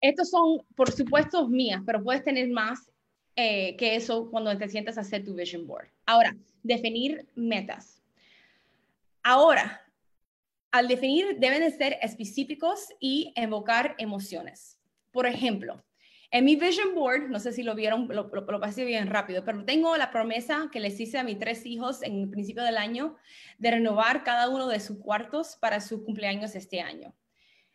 [0.00, 2.90] estos son, por supuesto, mías, pero puedes tener más
[3.36, 5.88] eh, que eso cuando te sientas a hacer tu vision board.
[6.06, 8.02] Ahora, definir metas.
[9.22, 9.82] Ahora,
[10.70, 14.78] al definir deben de ser específicos y evocar emociones.
[15.10, 15.82] Por ejemplo,
[16.34, 19.64] en mi vision board, no sé si lo vieron, lo, lo, pasé bien rápido, pero
[19.64, 23.14] tengo la promesa que les hice a mis tres hijos en el principio del año
[23.58, 27.14] de renovar cada uno de sus cuartos para su cumpleaños este año.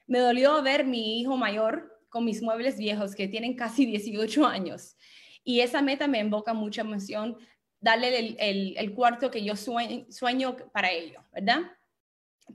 [0.08, 4.98] Me dolió ver mi hijo mayor con mis muebles viejos que tienen casi 18 años
[5.46, 7.38] y esa meta me invoca mucha emoción,
[7.80, 11.62] darle el, cuarto que yo sueño, para ello, ¿verdad?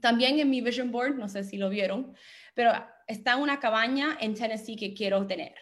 [0.01, 2.13] También en mi vision board, no sé si lo vieron,
[2.53, 2.73] pero
[3.07, 5.55] está una cabaña en Tennessee que quiero tener.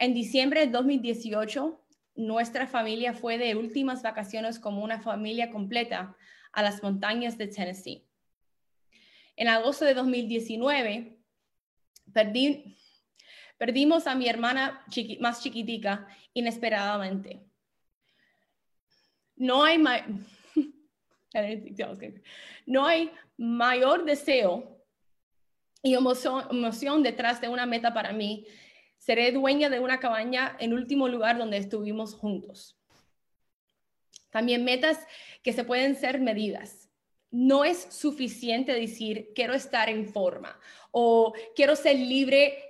[0.00, 1.80] En diciembre de 2018,
[2.16, 6.16] nuestra familia fue de últimas vacaciones como una familia completa
[6.52, 8.04] a las montañas de Tennessee.
[9.36, 11.16] En agosto de 2019,
[12.12, 12.76] perdí,
[13.60, 14.82] Perdimos a mi hermana
[15.20, 17.42] más chiquitica inesperadamente.
[19.36, 19.76] No hay,
[22.66, 24.82] no hay mayor deseo
[25.82, 28.46] y emoción detrás de una meta para mí.
[29.00, 32.78] Seré dueña de una cabaña en último lugar donde estuvimos juntos.
[34.30, 34.98] También metas
[35.42, 36.90] que se pueden ser medidas
[37.30, 40.58] no es suficiente decir quiero estar en forma
[40.90, 42.68] o quiero ser libre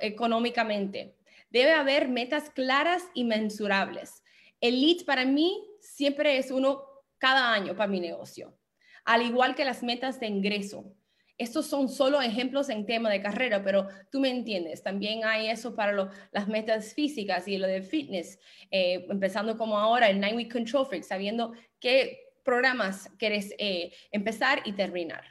[0.00, 1.16] económicamente.
[1.50, 4.22] Debe haber metas claras y mensurables.
[4.60, 6.84] El lead para mí siempre es uno
[7.18, 8.56] cada año para mi negocio,
[9.04, 10.95] al igual que las metas de ingreso.
[11.38, 14.82] Estos son solo ejemplos en tema de carrera, pero tú me entiendes.
[14.82, 18.38] También hay eso para las metas físicas y lo de fitness,
[18.70, 24.62] eh, empezando como ahora el Nine Week Control Freak, sabiendo que programas quieres eh, empezar
[24.64, 25.24] y terminar.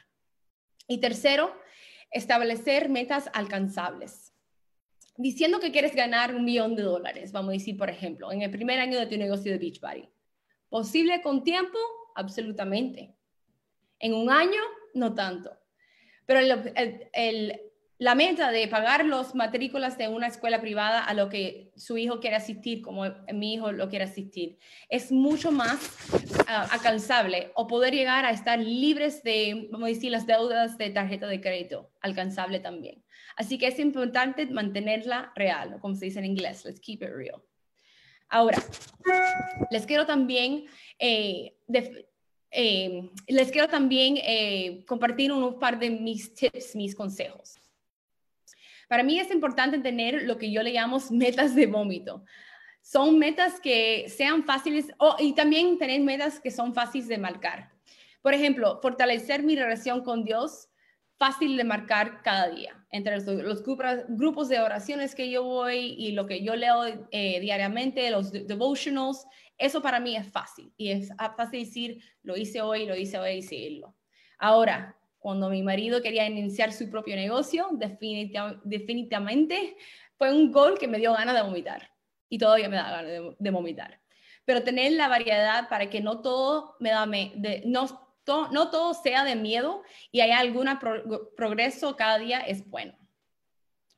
[0.86, 1.52] Y tercero,
[2.12, 4.32] establecer metas alcanzables.
[5.16, 8.50] Diciendo que quieres ganar un millón de dólares, vamos a decir, por ejemplo, en el
[8.50, 10.08] primer año de tu negocio de Beachbody.
[10.68, 11.78] ¿Posible con tiempo?
[12.14, 13.14] Absolutamente.
[13.98, 14.60] En un año,
[14.94, 15.56] no tanto.
[16.26, 16.40] Pero
[17.98, 22.20] la meta de pagar los matrículas de una escuela privada a lo que su hijo
[22.20, 24.58] quiere asistir, como mi hijo lo quiere asistir,
[24.90, 25.78] es mucho más
[26.12, 31.26] uh, alcanzable o poder llegar a estar libres de, vamos decir, las deudas de tarjeta
[31.26, 33.02] de crédito, alcanzable también.
[33.36, 37.42] Así que es importante mantenerla real, como se dice en inglés, let's keep it real.
[38.28, 38.58] Ahora,
[39.70, 40.66] les quiero también
[40.98, 41.56] eh,
[42.50, 47.58] eh, les quiero también eh, compartir un par de mis tips, mis consejos.
[48.88, 52.24] Para mí es importante tener lo que yo le llamo metas de vómito.
[52.82, 54.86] Son metas que sean fáciles
[55.18, 57.72] y también tener metas que son fáciles de marcar.
[58.22, 60.68] Por ejemplo, fortalecer mi relación con Dios,
[61.18, 62.84] fácil de marcar cada día.
[62.90, 63.62] Entre los,
[64.08, 69.26] grupos de oraciones que yo voy y lo que yo leo eh, diariamente, los devotionals,
[69.58, 70.72] eso para mí es fácil.
[70.76, 73.94] Y es fácil decir, lo hice hoy, lo hice hoy, decirlo.
[74.38, 79.76] Ahora, cuando mi marido quería iniciar su propio negocio, definitivamente
[80.16, 81.90] fue un gol que me dio ganas de vomitar
[82.28, 84.00] y todavía me da ganas de, vomitar.
[84.44, 87.08] Pero tener la variedad para que no todo me da
[87.64, 90.68] no, no todo sea de miedo y haya algún
[91.36, 92.96] progreso cada día es bueno.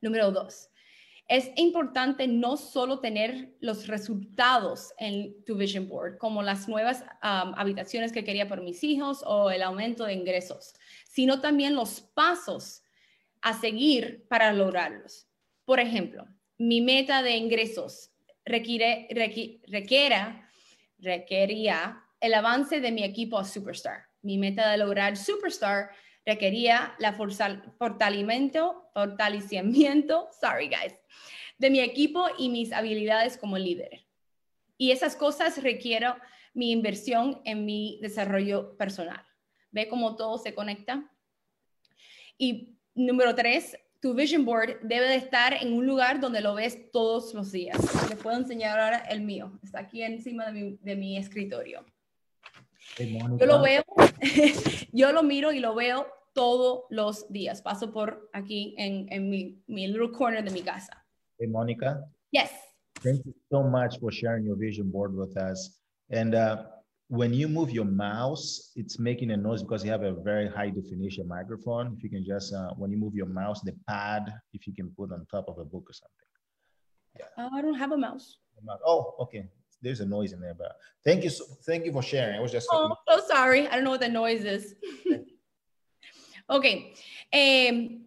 [0.01, 0.71] Número dos,
[1.29, 8.13] es importante no solo tener los resultados en tu vision board, como las nuevas habitaciones
[8.13, 10.73] que quería por mis hijos o el aumento de ingresos,
[11.05, 12.83] sino también los pasos
[13.43, 15.29] a seguir para lograrlos.
[15.67, 18.11] Por ejemplo, mi meta de ingresos
[18.45, 19.07] requiere,
[19.67, 20.51] requiera,
[20.99, 24.08] requería el avance de mi equipo a Superstar.
[24.23, 25.91] Mi meta de lograr Superstar
[26.25, 30.95] requería la fortalecimiento, fortalecimiento, sorry guys,
[31.59, 34.05] de mi equipo y mis habilidades como líder.
[34.77, 36.17] Y esas cosas requiero
[36.53, 39.25] mi inversión en mi desarrollo personal.
[39.71, 41.11] ¿Ve cómo todo se conecta?
[42.37, 46.91] Y número tres, tu vision board debe de estar en un lugar donde lo ves
[46.93, 47.79] todos los días.
[48.09, 49.59] Les puedo enseñar ahora el mío.
[49.63, 51.85] Está aquí encima de mi, de mi escritorio.
[52.99, 53.85] Yo lo veo,
[54.93, 57.63] yo lo miro y lo veo todos los días.
[57.63, 61.05] Paso por aquí en, en mi, mi little corner de mi casa.
[61.39, 62.05] Hey, Monica.
[62.33, 62.51] Yes.
[63.03, 65.81] Thank you so much for sharing your vision board with us.
[66.11, 66.65] And uh,
[67.09, 70.71] when you move your mouse, it's making a noise because you have a very high
[70.71, 71.95] definition microphone.
[71.97, 74.91] If you can just, uh, when you move your mouse, the pad, if you can
[74.97, 76.29] put on top of a book or something.
[77.19, 77.45] Yeah.
[77.45, 78.39] Uh, I don't have a mouse.
[78.85, 79.49] Oh, okay.
[79.81, 81.31] There's a noise in there, but thank you.
[81.31, 82.37] So, thank you for sharing.
[82.37, 82.69] I was just.
[82.73, 83.69] Oh, so sorry.
[83.69, 84.75] I don't know what the noise is.
[86.51, 86.95] okay.
[87.33, 88.07] Um,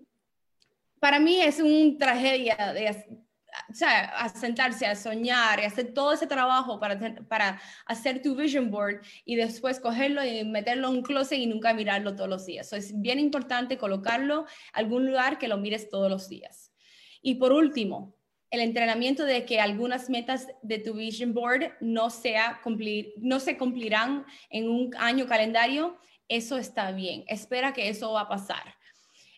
[1.00, 2.90] para mí es una tragedia de,
[3.70, 8.36] o sea, a sentarse, a soñar y hacer todo ese trabajo para, para hacer tu
[8.36, 12.46] vision board y después cogerlo y meterlo en un closet y nunca mirarlo todos los
[12.46, 12.70] días.
[12.70, 16.72] So, es bien importante colocarlo en algún lugar que lo mires todos los días.
[17.22, 18.16] Y por último,
[18.52, 23.58] el entrenamiento de que algunas metas de tu vision board no, sea cumplir, no se
[23.58, 25.98] cumplirán en un año calendario,
[26.28, 27.24] eso está bien.
[27.28, 28.76] Espera que eso va a pasar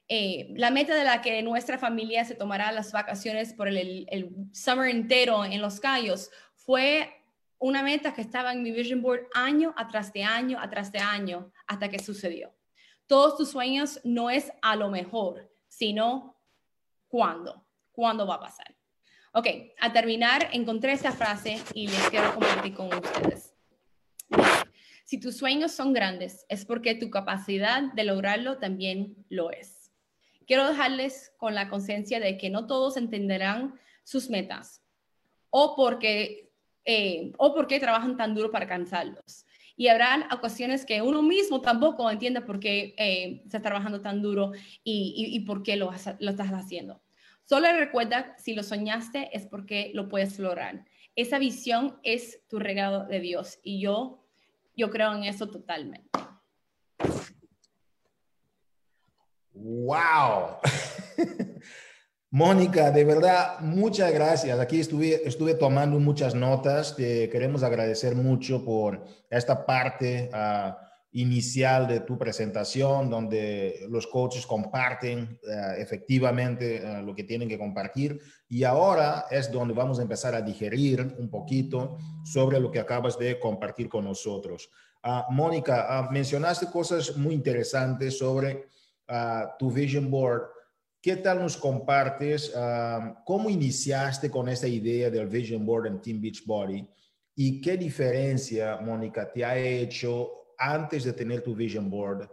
[0.09, 4.05] eh, la meta de la que nuestra familia se tomará las vacaciones por el,
[4.51, 7.09] summer entero en Los Cayos fue
[7.57, 11.51] una meta que estaba en mi vision board año atrás de año, atrás de año,
[11.65, 12.53] hasta que sucedió.
[13.07, 16.37] Todos tus sueños no es a lo mejor, sino
[17.07, 18.75] cuándo, cuándo va a pasar.
[19.35, 19.47] Ok,
[19.79, 23.55] a terminar, encontré esta frase y les quiero compartir con ustedes.
[25.05, 29.91] Si tus sueños son grandes, es porque tu capacidad de lograrlo también lo es.
[30.45, 33.73] Quiero dejarles con la conciencia de que no todos entenderán
[34.03, 34.83] sus metas
[35.49, 36.51] o porque,
[36.85, 39.47] eh, o porque trabajan tan duro para alcanzarlos.
[39.75, 44.51] Y habrá ocasiones que uno mismo tampoco entiende por qué eh, está trabajando tan duro
[44.83, 47.02] y, y, por qué lo, lo estás haciendo.
[47.45, 50.85] Solo recuerda, si lo soñaste es porque lo puedes lograr.
[51.15, 54.25] Esa visión es tu regalo de Dios y yo,
[54.75, 56.09] yo creo en eso totalmente.
[59.53, 60.57] ¡Wow!
[62.31, 64.59] Mónica, de verdad, muchas gracias.
[64.59, 66.95] Aquí estuve, estuve tomando muchas notas.
[66.95, 70.73] Te queremos agradecer mucho por esta parte uh,
[71.13, 77.57] inicial de tu presentación, donde los coaches comparten uh, efectivamente uh, lo que tienen que
[77.57, 78.19] compartir.
[78.49, 83.17] Y ahora es donde vamos a empezar a digerir un poquito sobre lo que acabas
[83.17, 84.69] de compartir con nosotros.
[85.31, 88.67] Mónica, mencionaste cosas muy interesantes sobre
[89.59, 90.43] tu vision board.
[91.01, 92.53] ¿Qué tal nos compartes
[93.25, 96.87] cómo iniciaste con esta idea del vision board en Team Beachbody
[97.35, 102.29] y qué diferencia, Mónica, te ha hecho antes de tener tu vision board?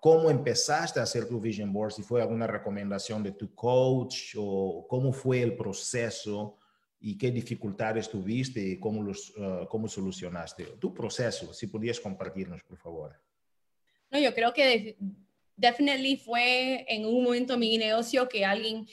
[0.00, 1.92] ¿Cómo empezaste a hacer tu vision board?
[1.92, 6.56] Si fue alguna recomendación de tu coach o cómo fue el proceso
[7.00, 10.64] y qué dificultades tuviste y cómo, los, uh, cómo solucionaste.
[10.80, 13.20] Tu proceso, si pudieras compartirnos, por favor.
[14.10, 14.96] No, yo creo que
[15.56, 18.86] definitely fue en un momento mi negocio que alguien,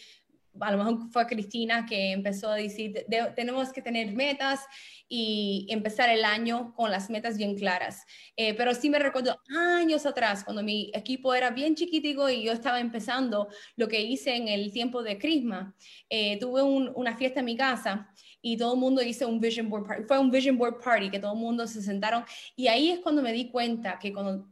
[0.59, 4.61] a lo mejor fue Cristina, que empezó a decir, tenemos que tener metas
[5.07, 8.03] y empezar el año con las metas bien claras.
[8.35, 12.51] Eh, pero sí me recuerdo años atrás, cuando mi equipo era bien chiquitico y yo
[12.51, 15.75] estaba empezando, lo que hice en el tiempo de Crisma,
[16.09, 18.09] eh, tuve una fiesta en mi casa
[18.41, 20.03] y todo el mundo hizo un vision board party.
[20.03, 22.23] Fue un vision board party que todo el mundo se sentaron
[22.55, 24.47] y ahí es cuando me di cuenta que cuando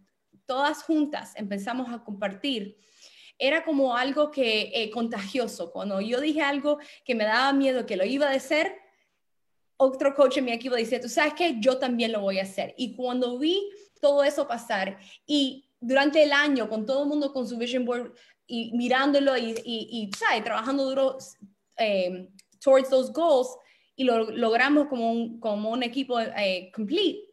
[0.46, 2.78] todas juntas empezamos a compartir,
[3.42, 5.72] era como algo que eh, contagioso.
[5.72, 8.76] Cuando yo dije algo que me daba miedo que lo iba a hacer,
[9.78, 12.76] otro coach en mi equipo dice, tú sabes que yo también lo voy a hacer.
[12.78, 13.68] Y cuando vi
[14.00, 18.14] todo eso pasar y durante el año con todo el mundo con su vision board
[18.46, 20.10] y mirándolo y, y,
[20.44, 21.18] trabajando duro
[21.78, 22.30] eh,
[22.64, 23.58] towards those goals
[23.96, 27.31] y lo logramos como un, como un equipo eh, complete,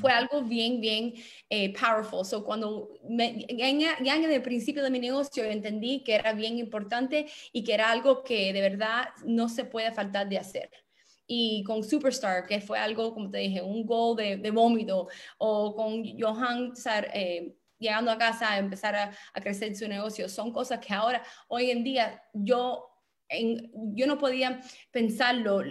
[0.00, 1.14] fue algo bien, bien
[1.48, 2.24] eh, powerful.
[2.24, 7.26] So, cuando me, ya, en el principio de mi negocio entendí que era bien importante
[7.52, 10.70] y que era algo que de verdad no se puede faltar de hacer.
[11.26, 15.08] Y con Superstar, que fue algo, como te dije, un goal de, de vómito,
[15.38, 16.72] o con Johan
[17.14, 21.22] eh, llegando a casa a empezar a, a crecer su negocio, son cosas que ahora,
[21.48, 22.93] hoy en día, yo
[23.94, 24.60] yo no podía
[24.90, 25.62] pensarlo.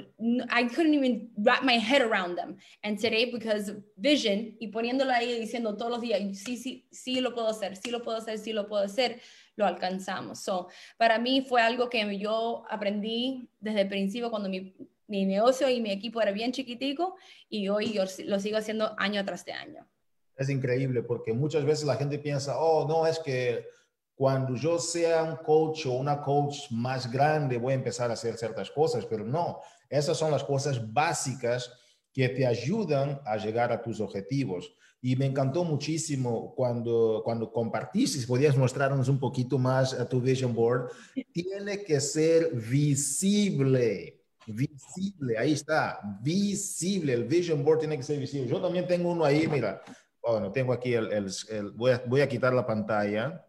[0.50, 2.58] I couldn't even wrap my head around them.
[2.84, 7.34] And today, because vision y poniéndolo ahí diciendo todos los días, sí, sí, sí lo
[7.34, 9.22] puedo hacer, sí lo puedo hacer, sí lo puedo hacer,
[9.56, 10.40] lo alcanzamos.
[10.40, 14.76] So, para mí fue algo que yo aprendí desde el principio cuando mi,
[15.08, 17.16] mi negocio y mi equipo era bien chiquitico
[17.50, 19.88] y hoy yo lo sigo haciendo año tras año.
[20.36, 23.66] Es increíble porque muchas veces la gente piensa, oh, no, es que
[24.24, 28.38] cuando yo sea un coach o una coach más grande, voy a empezar a hacer
[28.38, 29.60] ciertas cosas, pero no,
[29.90, 31.70] esas son las cosas básicas
[32.14, 34.74] que te ayudan a llegar a tus objetivos.
[35.02, 40.22] Y me encantó muchísimo cuando, cuando compartiste, si podías mostrarnos un poquito más a tu
[40.22, 40.90] vision board,
[41.34, 44.22] tiene que ser visible.
[44.48, 47.12] Visible, ahí está, visible.
[47.12, 48.48] El vision board tiene que ser visible.
[48.48, 49.82] Yo también tengo uno ahí, mira.
[50.26, 53.46] Bueno, tengo aquí el, el, voy, a, voy a quitar la pantalla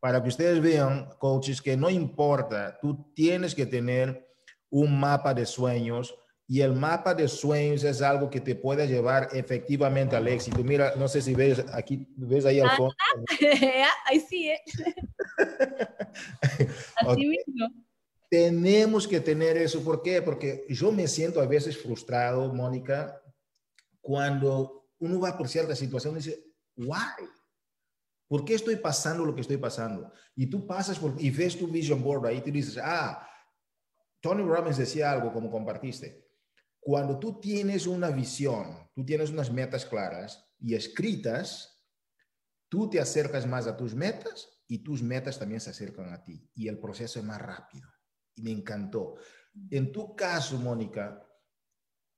[0.00, 4.26] para que ustedes vean, coaches, que no importa, tú tienes que tener
[4.70, 6.14] un mapa de sueños
[6.50, 10.64] y el mapa de sueños es algo que te puede llevar efectivamente al éxito.
[10.64, 12.94] Mira, no sé si ves aquí, ves ahí al fondo.
[14.06, 14.60] Ahí sí, ¿eh?
[16.96, 17.68] Así mismo.
[18.30, 19.84] Tenemos que tener eso.
[19.84, 20.22] ¿Por qué?
[20.22, 23.20] Porque yo me siento a veces frustrado, Mónica,
[24.00, 26.44] cuando uno va por cierta situación y dice,
[26.76, 27.28] why?
[28.28, 30.12] ¿Por qué estoy pasando lo que estoy pasando?
[30.36, 33.26] Y tú pasas y ves tu vision board ahí te dices, ah,
[34.20, 36.28] Tony Robbins decía algo como compartiste.
[36.78, 41.82] Cuando tú tienes una visión, tú tienes unas metas claras y escritas,
[42.68, 46.50] tú te acercas más a tus metas y tus metas también se acercan a ti
[46.54, 47.88] y el proceso es más rápido
[48.34, 49.16] y me encantó.
[49.70, 51.26] En tu caso, Mónica,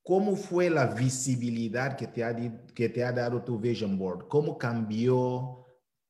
[0.03, 2.35] ¿cómo fue la visibilidad que te ha,
[2.75, 4.29] que te ha dado tu vision board?
[4.29, 5.61] ¿Cómo cambió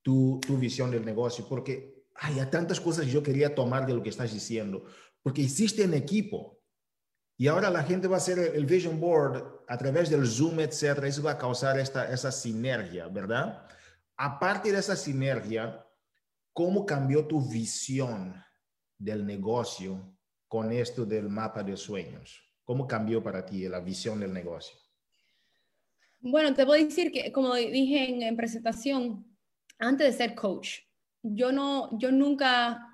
[0.03, 1.47] tu, tu visión del negocio?
[1.49, 4.85] Porque hay tantas cosas que yo quería tomar de lo que estás diciendo,
[5.23, 6.59] porque hiciste en equipo.
[7.37, 11.09] Y ahora la gente va a hacer el vision board a través del Zoom, etcétera.
[11.09, 13.67] Eso va a causar esta, esa sinergia, ¿verdad?
[14.17, 15.87] Aparte de esa sinergia,
[16.53, 18.35] ¿cómo cambió tu visión
[18.99, 20.15] del negocio
[20.47, 22.43] con esto del mapa de sueños?
[22.65, 24.77] ¿Cómo cambió para ti la visión del negocio?
[26.21, 29.25] Bueno, te voy a decir que, como dije en, presentación,
[29.81, 30.81] antes de ser coach,
[31.23, 32.87] yo, no, yo nunca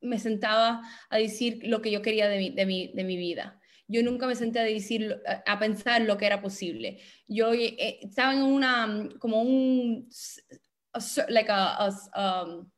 [0.00, 3.60] me sentaba a decir lo que yo quería de mi, de mi, de mi vida.
[3.86, 7.00] Yo nunca me senté a decir, a pensar lo que era posible.
[7.26, 10.08] Yo eh, estaba en una, como un,
[11.28, 12.70] like a, um,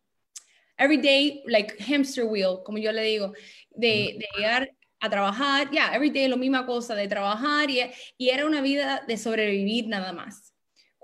[0.79, 3.33] everyday, like hamster wheel, como yo le digo,
[3.71, 7.81] de, de llegar a trabajar, ya, yeah, every day lo misma cosa, de trabajar y,
[8.17, 10.55] y, era una vida de sobrevivir nada más.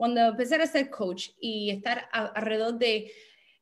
[0.03, 3.13] Cuando empecé a ser coach y estar alrededor de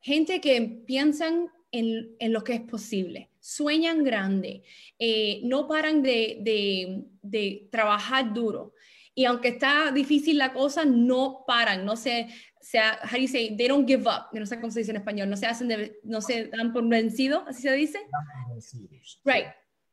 [0.01, 4.63] gente que piensan en, en, lo que es posible, sueñan grande,
[4.99, 8.73] eh, no paran de, de, de, trabajar duro.
[9.15, 12.29] Y aunque está difícil la cosa, no paran, no se,
[12.59, 14.97] sea, how do you say, they don't give up, no sé cómo se dice en
[14.97, 17.99] español, no se hacen, de, no se dan por vencido, así se dice.
[19.27, 19.49] Right.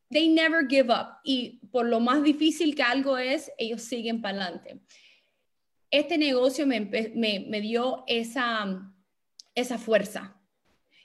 [0.10, 1.20] They never give up.
[1.26, 4.80] Y por lo más difícil que algo es, ellos siguen para adelante.
[5.92, 8.94] Este negocio me, me, me, dio esa,
[9.56, 10.40] esa fuerza.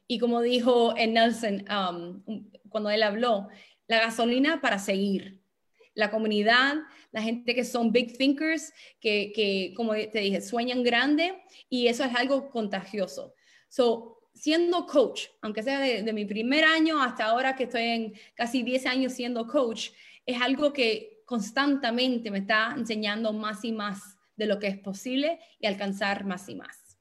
[0.06, 2.22] Y como dijo Nelson um,
[2.68, 3.48] cuando él habló,
[3.86, 5.40] la gasolina para seguir
[5.94, 6.76] la comunidad,
[7.12, 12.04] la gente que son big thinkers, que, que, como te dije, sueñan grande y eso
[12.04, 13.34] es algo contagioso.
[13.68, 18.62] So, siendo coach, aunque sea de, mi primer año hasta ahora que estoy en casi
[18.62, 19.90] 10 años siendo coach,
[20.24, 25.40] es algo que constantemente me está enseñando más y más de lo que es posible
[25.58, 26.98] y alcanzar más y más.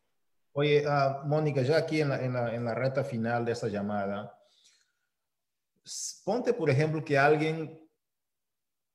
[0.53, 3.67] Oye, uh, Mónica, ya aquí en la, en, la, en la reta final de esta
[3.67, 4.37] llamada,
[6.25, 7.81] ponte por ejemplo que alguien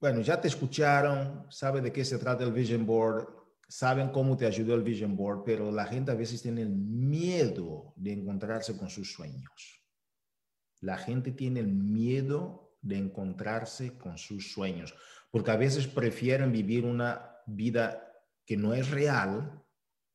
[0.00, 3.28] bueno, ya te escucharon, saben de qué se trata el Vision Board,
[3.66, 8.12] saben cómo te ayudó el Vision Board, pero la gente a veces tiene miedo de
[8.12, 9.82] encontrarse con sus sueños.
[10.80, 14.94] La gente tiene el miedo de encontrarse con sus sueños,
[15.30, 18.05] porque a veces prefieren vivir una vida
[18.46, 19.62] que no es real,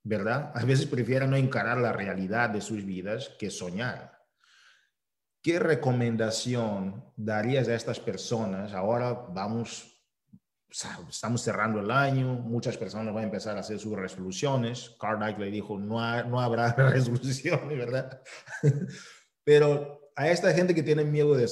[0.03, 0.51] ¿verdad?
[0.55, 4.19] A veces prefieren no encarar la realidad de sus vidas que soñar.
[5.43, 8.73] ¿Qué recomendación darías a estas personas?
[8.73, 10.01] Ahora vamos,
[11.09, 14.95] estamos cerrando el año, muchas personas van a empezar a hacer sus resoluciones.
[14.99, 18.21] Carl le dijo, no, no habrá resoluciones, ¿verdad?
[19.43, 21.47] Pero a esta gente que tiene miedo de,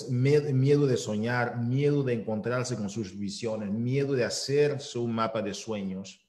[0.53, 5.55] miedo de soñar, miedo de encontrarse con sus visiones, miedo de hacer su mapa de
[5.55, 6.28] sueños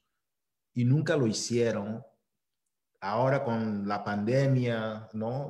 [0.75, 2.05] y nunca lo hicieron,
[3.01, 5.49] ahora con la pandemia, ¿no?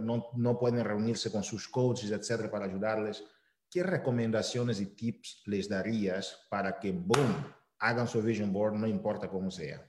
[0.00, 0.30] ¿no?
[0.34, 3.24] No pueden reunirse con sus coaches, etcétera, para ayudarles.
[3.70, 9.28] ¿Qué recomendaciones y tips les darías para que, boom, hagan su vision board, no importa
[9.28, 9.86] cómo sea?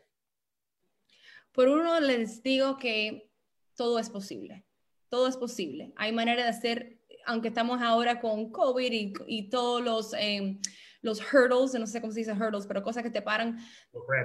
[1.51, 3.32] Por uno, les digo que
[3.75, 4.65] todo es posible.
[5.09, 5.93] Todo es posible.
[5.95, 10.59] Hay manera de hacer, aunque estamos ahora con COVID y, todos los, eh,
[11.02, 13.58] los hurdles, no sé cómo se dice hurdles, pero cosas que te paran,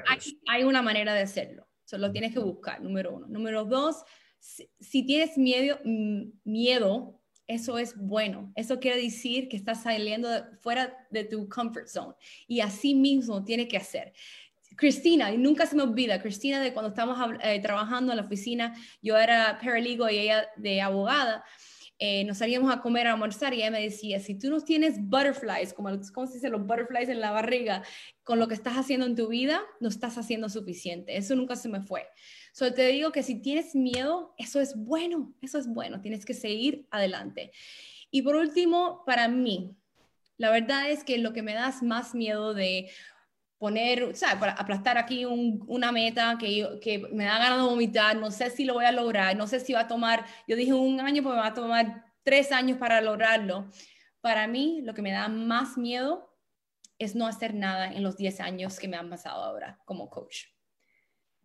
[0.08, 1.66] hay, hay una manera de hacerlo
[1.98, 3.26] lo tienes que buscar, número uno.
[3.26, 4.04] Número dos,
[4.38, 8.52] si, tienes miedo, mm, miedo, eso es bueno.
[8.56, 10.28] Eso quiere decir que estás saliendo
[10.60, 12.14] fuera de tu comfort zone.
[12.46, 14.12] Y así mismo tiene que hacer.
[14.76, 18.74] Cristina, y nunca se me olvida, Cristina, de cuando estábamos eh, trabajando en la oficina,
[19.02, 21.44] yo era paralegal y ella de abogada.
[22.04, 24.96] Eh, nos salíamos a comer, a almorzar y ella me decía, si tú no tienes
[25.00, 26.48] butterflies, como, ¿cómo se dice?
[26.48, 27.84] Los butterflies en la barriga,
[28.24, 31.16] con lo que estás haciendo en tu vida, no estás haciendo suficiente.
[31.16, 32.08] Eso nunca se me fue.
[32.52, 36.34] Solo te digo que si tienes miedo, eso es bueno, eso es bueno, tienes que
[36.34, 37.52] seguir adelante.
[38.10, 39.76] Y por último, para mí,
[40.38, 42.90] la verdad es que lo que me da más miedo de
[43.62, 44.40] poner, ¿sabes?
[44.40, 48.64] Para aplastar aquí una meta que, que me da ganas de vomitar, no sé si
[48.64, 51.36] lo voy a lograr, no sé si va a tomar, yo dije un año, pues
[51.36, 53.70] me va a tomar tres años para lograrlo.
[54.20, 56.36] Para mí, lo que me da más miedo
[56.98, 60.46] es no hacer nada en los 10 años que me han pasado ahora como coach.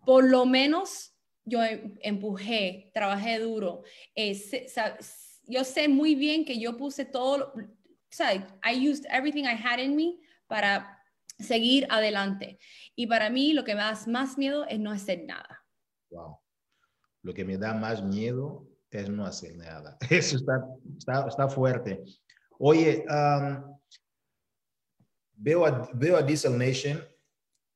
[0.04, 1.14] Por lo menos
[1.46, 3.84] yo em, empujé, trabajé duro.
[4.16, 4.36] Eh,
[5.44, 7.54] yo sé muy bien que yo puse todo,
[8.10, 8.42] ¿sabes?
[8.64, 10.97] I used everything I had in me para
[11.40, 12.60] seguir adelante.
[12.96, 15.64] Y para mí lo que me da más miedo es no hacer nada.
[16.10, 16.40] Wow.
[17.24, 19.98] Lo que me da más miedo es no hacer nada.
[20.10, 20.66] Eso está,
[20.98, 22.04] está, está fuerte.
[22.60, 23.06] Oye,
[25.34, 27.04] veo, a, veo a Diesel Nation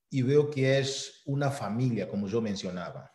[0.09, 3.11] y veo que es una familia, como yo mencionaba.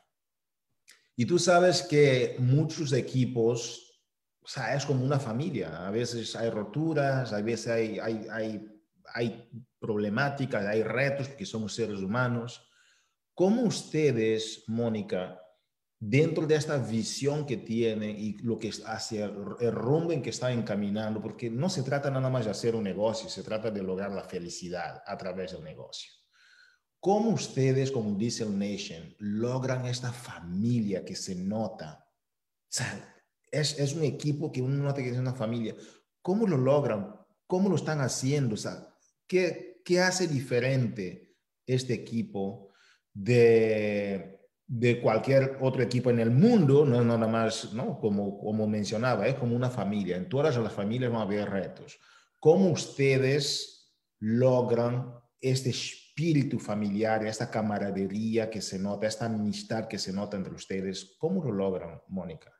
[1.17, 4.03] Y tú sabes que muchos equipos,
[4.43, 5.87] o sea, es como una familia.
[5.87, 8.76] A veces hay roturas, a veces hay, hay, hay,
[9.17, 12.69] hay problemáticas, hay retos, porque somos seres humanos.
[13.33, 15.41] ¿Cómo ustedes, Mónica,
[15.99, 20.53] dentro de esta visión que tiene y lo que hacia el rumbo en que está
[20.53, 24.13] encaminando, porque no se trata nada más de hacer un negocio, se trata de lograr
[24.13, 26.13] la felicidad a través del negocio.
[27.01, 32.05] ¿Cómo ustedes, como Diesel Nation, logran esta familia que se nota?
[32.05, 33.17] O sea,
[33.51, 35.75] es, es un equipo que uno nota que es una familia.
[36.21, 37.17] ¿Cómo lo logran?
[37.47, 38.55] ¿Cómo lo están haciendo?
[38.55, 38.96] O sea,
[39.27, 42.73] ¿qué, ¿qué hace diferente este equipo
[43.13, 46.85] de, de cualquier otro equipo en el mundo?
[46.85, 47.99] No nada más, ¿no?
[47.99, 50.17] Como, como mencionaba, es como una familia.
[50.17, 51.99] En todas las familias van a haber retos.
[52.39, 60.13] ¿Cómo ustedes logran este espíritu familiar, esta camaradería que se nota, esta amistad que se
[60.13, 61.17] nota entre ustedes?
[61.19, 62.53] ¿Cómo lo logran, Mónica?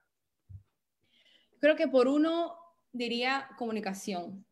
[1.61, 2.55] Creo que por uno
[2.93, 4.47] diría comunicación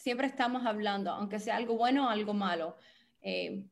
[0.00, 2.76] siempre estamos hablando, aunque sea algo bueno o algo malo.
[3.20, 3.66] Eh,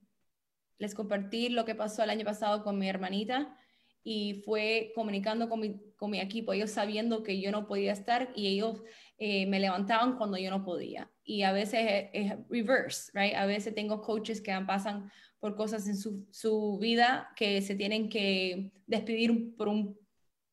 [0.78, 3.56] les compartí lo que pasó el año pasado con mi hermanita
[4.04, 8.82] y fue comunicando con mi, equipo, ellos sabiendo que yo no podía estar y ellos
[9.16, 11.10] eh, me levantaban cuando yo no podía.
[11.24, 13.34] Y a veces es, reverse, right?
[13.34, 15.10] A veces tengo coaches que pasan
[15.40, 19.98] por cosas en su vida que se tienen que despedir por un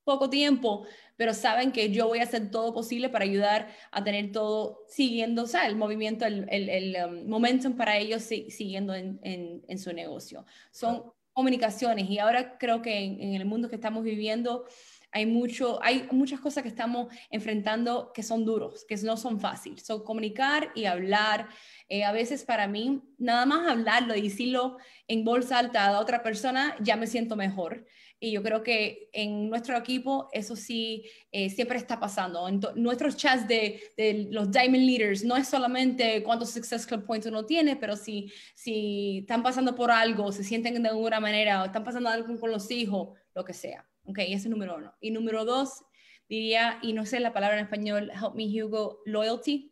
[0.06, 0.86] poco tiempo,
[1.18, 5.43] pero saben que yo voy a hacer todo posible para ayudar a tener todo siguiendo,
[5.43, 9.91] o sea, el movimiento, el, el, el um, momentum para ellos siguiendo en, en, su
[9.91, 10.45] negocio.
[10.72, 14.66] Son comunicaciones y ahora creo que en, el mundo que estamos viviendo
[15.12, 19.86] hay, mucho, hay muchas cosas que estamos enfrentando que son duros, que no son fáciles.
[19.86, 21.47] Son comunicar y hablar.
[21.89, 24.78] Eh, a veces para mí, nada más hablarlo y decirlo
[25.08, 27.86] en voz alta a otra persona, ya me siento mejor.
[28.26, 32.47] Y yo creo que en nuestro equipo eso sí eh, siempre está pasando.
[32.47, 37.28] En nuestros chats de, de, los Diamond Leaders no es solamente cuántos Success Club Points
[37.28, 41.65] uno tiene, pero si, si están pasando por algo, se sienten de alguna manera, o
[41.65, 43.88] están pasando algo con los hijos, lo que sea.
[44.05, 44.91] Ok, ese es número uno.
[44.99, 45.86] Y número dos,
[46.28, 49.71] diría, y no sé la palabra en español, help me Hugo, loyalty.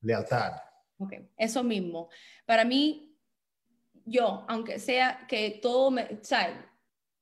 [0.00, 0.54] Lealtad.
[0.96, 2.08] Ok, eso mismo.
[2.46, 3.14] Para mí,
[4.06, 6.56] yo, aunque sea que todo me, ¿sabes?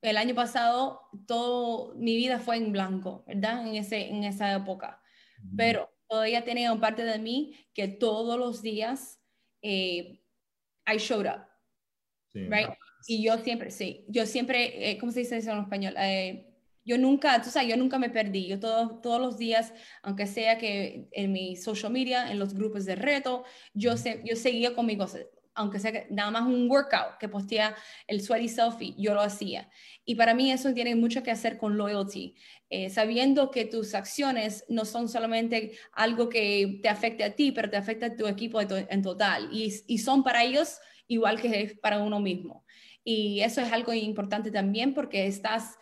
[0.03, 3.65] El año pasado todo mi vida fue en blanco, ¿verdad?
[3.65, 5.01] En, ese, en esa época.
[5.57, 9.19] Pero todavía tenía parte de mí que todos los días
[9.61, 10.21] eh,
[10.85, 11.47] I showed up.
[12.33, 12.69] Right?
[13.07, 15.93] Y yo siempre, sí, yo siempre, eh, ¿cómo se dice eso en español?
[15.97, 16.49] Eh,
[16.83, 18.47] yo nunca, tú sabes, yo nunca me perdí.
[18.47, 22.85] Yo todos todos los días, aunque sea que en mi social media, en los grupos
[22.85, 23.43] de reto,
[23.73, 25.19] yo, se, yo seguía con mi cosa
[25.55, 27.75] aunque sea nada más un workout que postea
[28.07, 29.69] el sweaty selfie, yo lo hacía.
[30.05, 32.35] Y para mí eso tiene mucho que hacer con loyalty,
[32.69, 37.69] eh, sabiendo que tus acciones no son solamente algo que te afecte a ti, pero
[37.69, 39.49] te afecta a tu equipo en total.
[39.51, 42.65] Y, y son para ellos igual que para uno mismo.
[43.03, 45.77] Y eso es algo importante también porque estás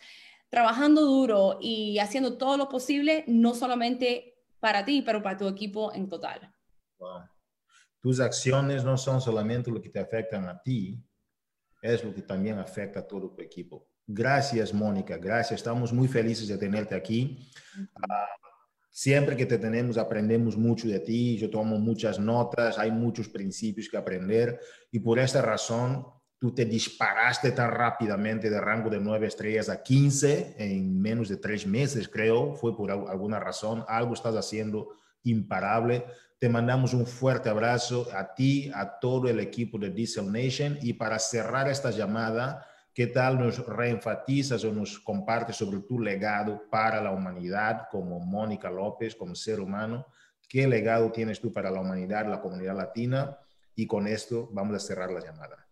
[0.50, 5.92] trabajando duro y haciendo todo lo posible, no solamente para ti, pero para tu equipo
[5.94, 6.52] en total.
[6.98, 7.31] Wow
[8.02, 11.00] tus acciones no son solamente lo que te afectan a ti,
[11.80, 13.88] es lo que también afecta a todo tu equipo.
[14.06, 15.60] Gracias, Mónica, gracias.
[15.60, 17.38] Estamos muy felices de tenerte aquí.
[17.94, 18.26] Ah,
[18.90, 23.88] siempre que te tenemos aprendemos mucho de ti, yo tomo muchas notas, hay muchos principios
[23.88, 24.58] que aprender
[24.90, 26.04] y por esta razón
[26.40, 31.36] tú te disparaste tan rápidamente de rango de 9 estrellas a 15 en menos de
[31.36, 36.04] tres meses, creo, fue por alguna razón, algo estás haciendo imparable.
[36.42, 40.92] Te mandamos un fuerte abrazo a ti, a todo el equipo de Diesel Nation y
[40.92, 47.00] para cerrar esta llamada, ¿qué tal nos reenfatizas o nos compartes sobre tu legado para
[47.00, 50.04] la humanidad como Mónica López, como ser humano?
[50.48, 53.38] ¿Qué legado tienes tú para la humanidad, la comunidad latina?
[53.76, 55.64] Y con esto vamos a cerrar la llamada.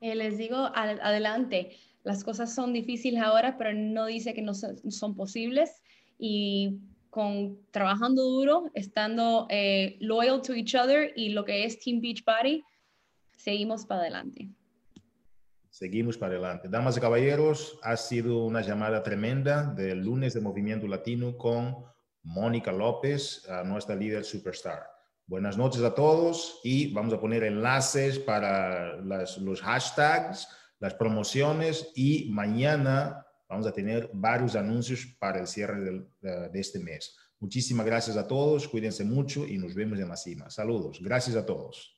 [0.00, 5.14] Eh, les digo, adelante, las cosas son difíciles ahora, pero no dice que no son,
[5.14, 5.70] posibles
[6.18, 6.80] y
[7.18, 12.62] con trabajando duro, estando eh, loyal to each other y lo que es Team Beachbody,
[13.36, 14.48] seguimos para adelante.
[15.68, 16.68] Seguimos para adelante.
[16.68, 21.74] Damas y caballeros, ha sido una llamada tremenda del lunes de Movimiento Latino con
[22.22, 24.84] Mónica López, nuestra líder superstar.
[25.26, 30.46] Buenas noches a todos y vamos a poner enlaces para los hashtags,
[30.78, 37.16] las promociones y mañana vamos a tener varios anuncios para el cierre de, este mes.
[37.40, 40.50] Muchísimas gracias a todos, cuídense mucho y nos vemos en la cima.
[40.50, 41.97] Saludos, gracias a todos.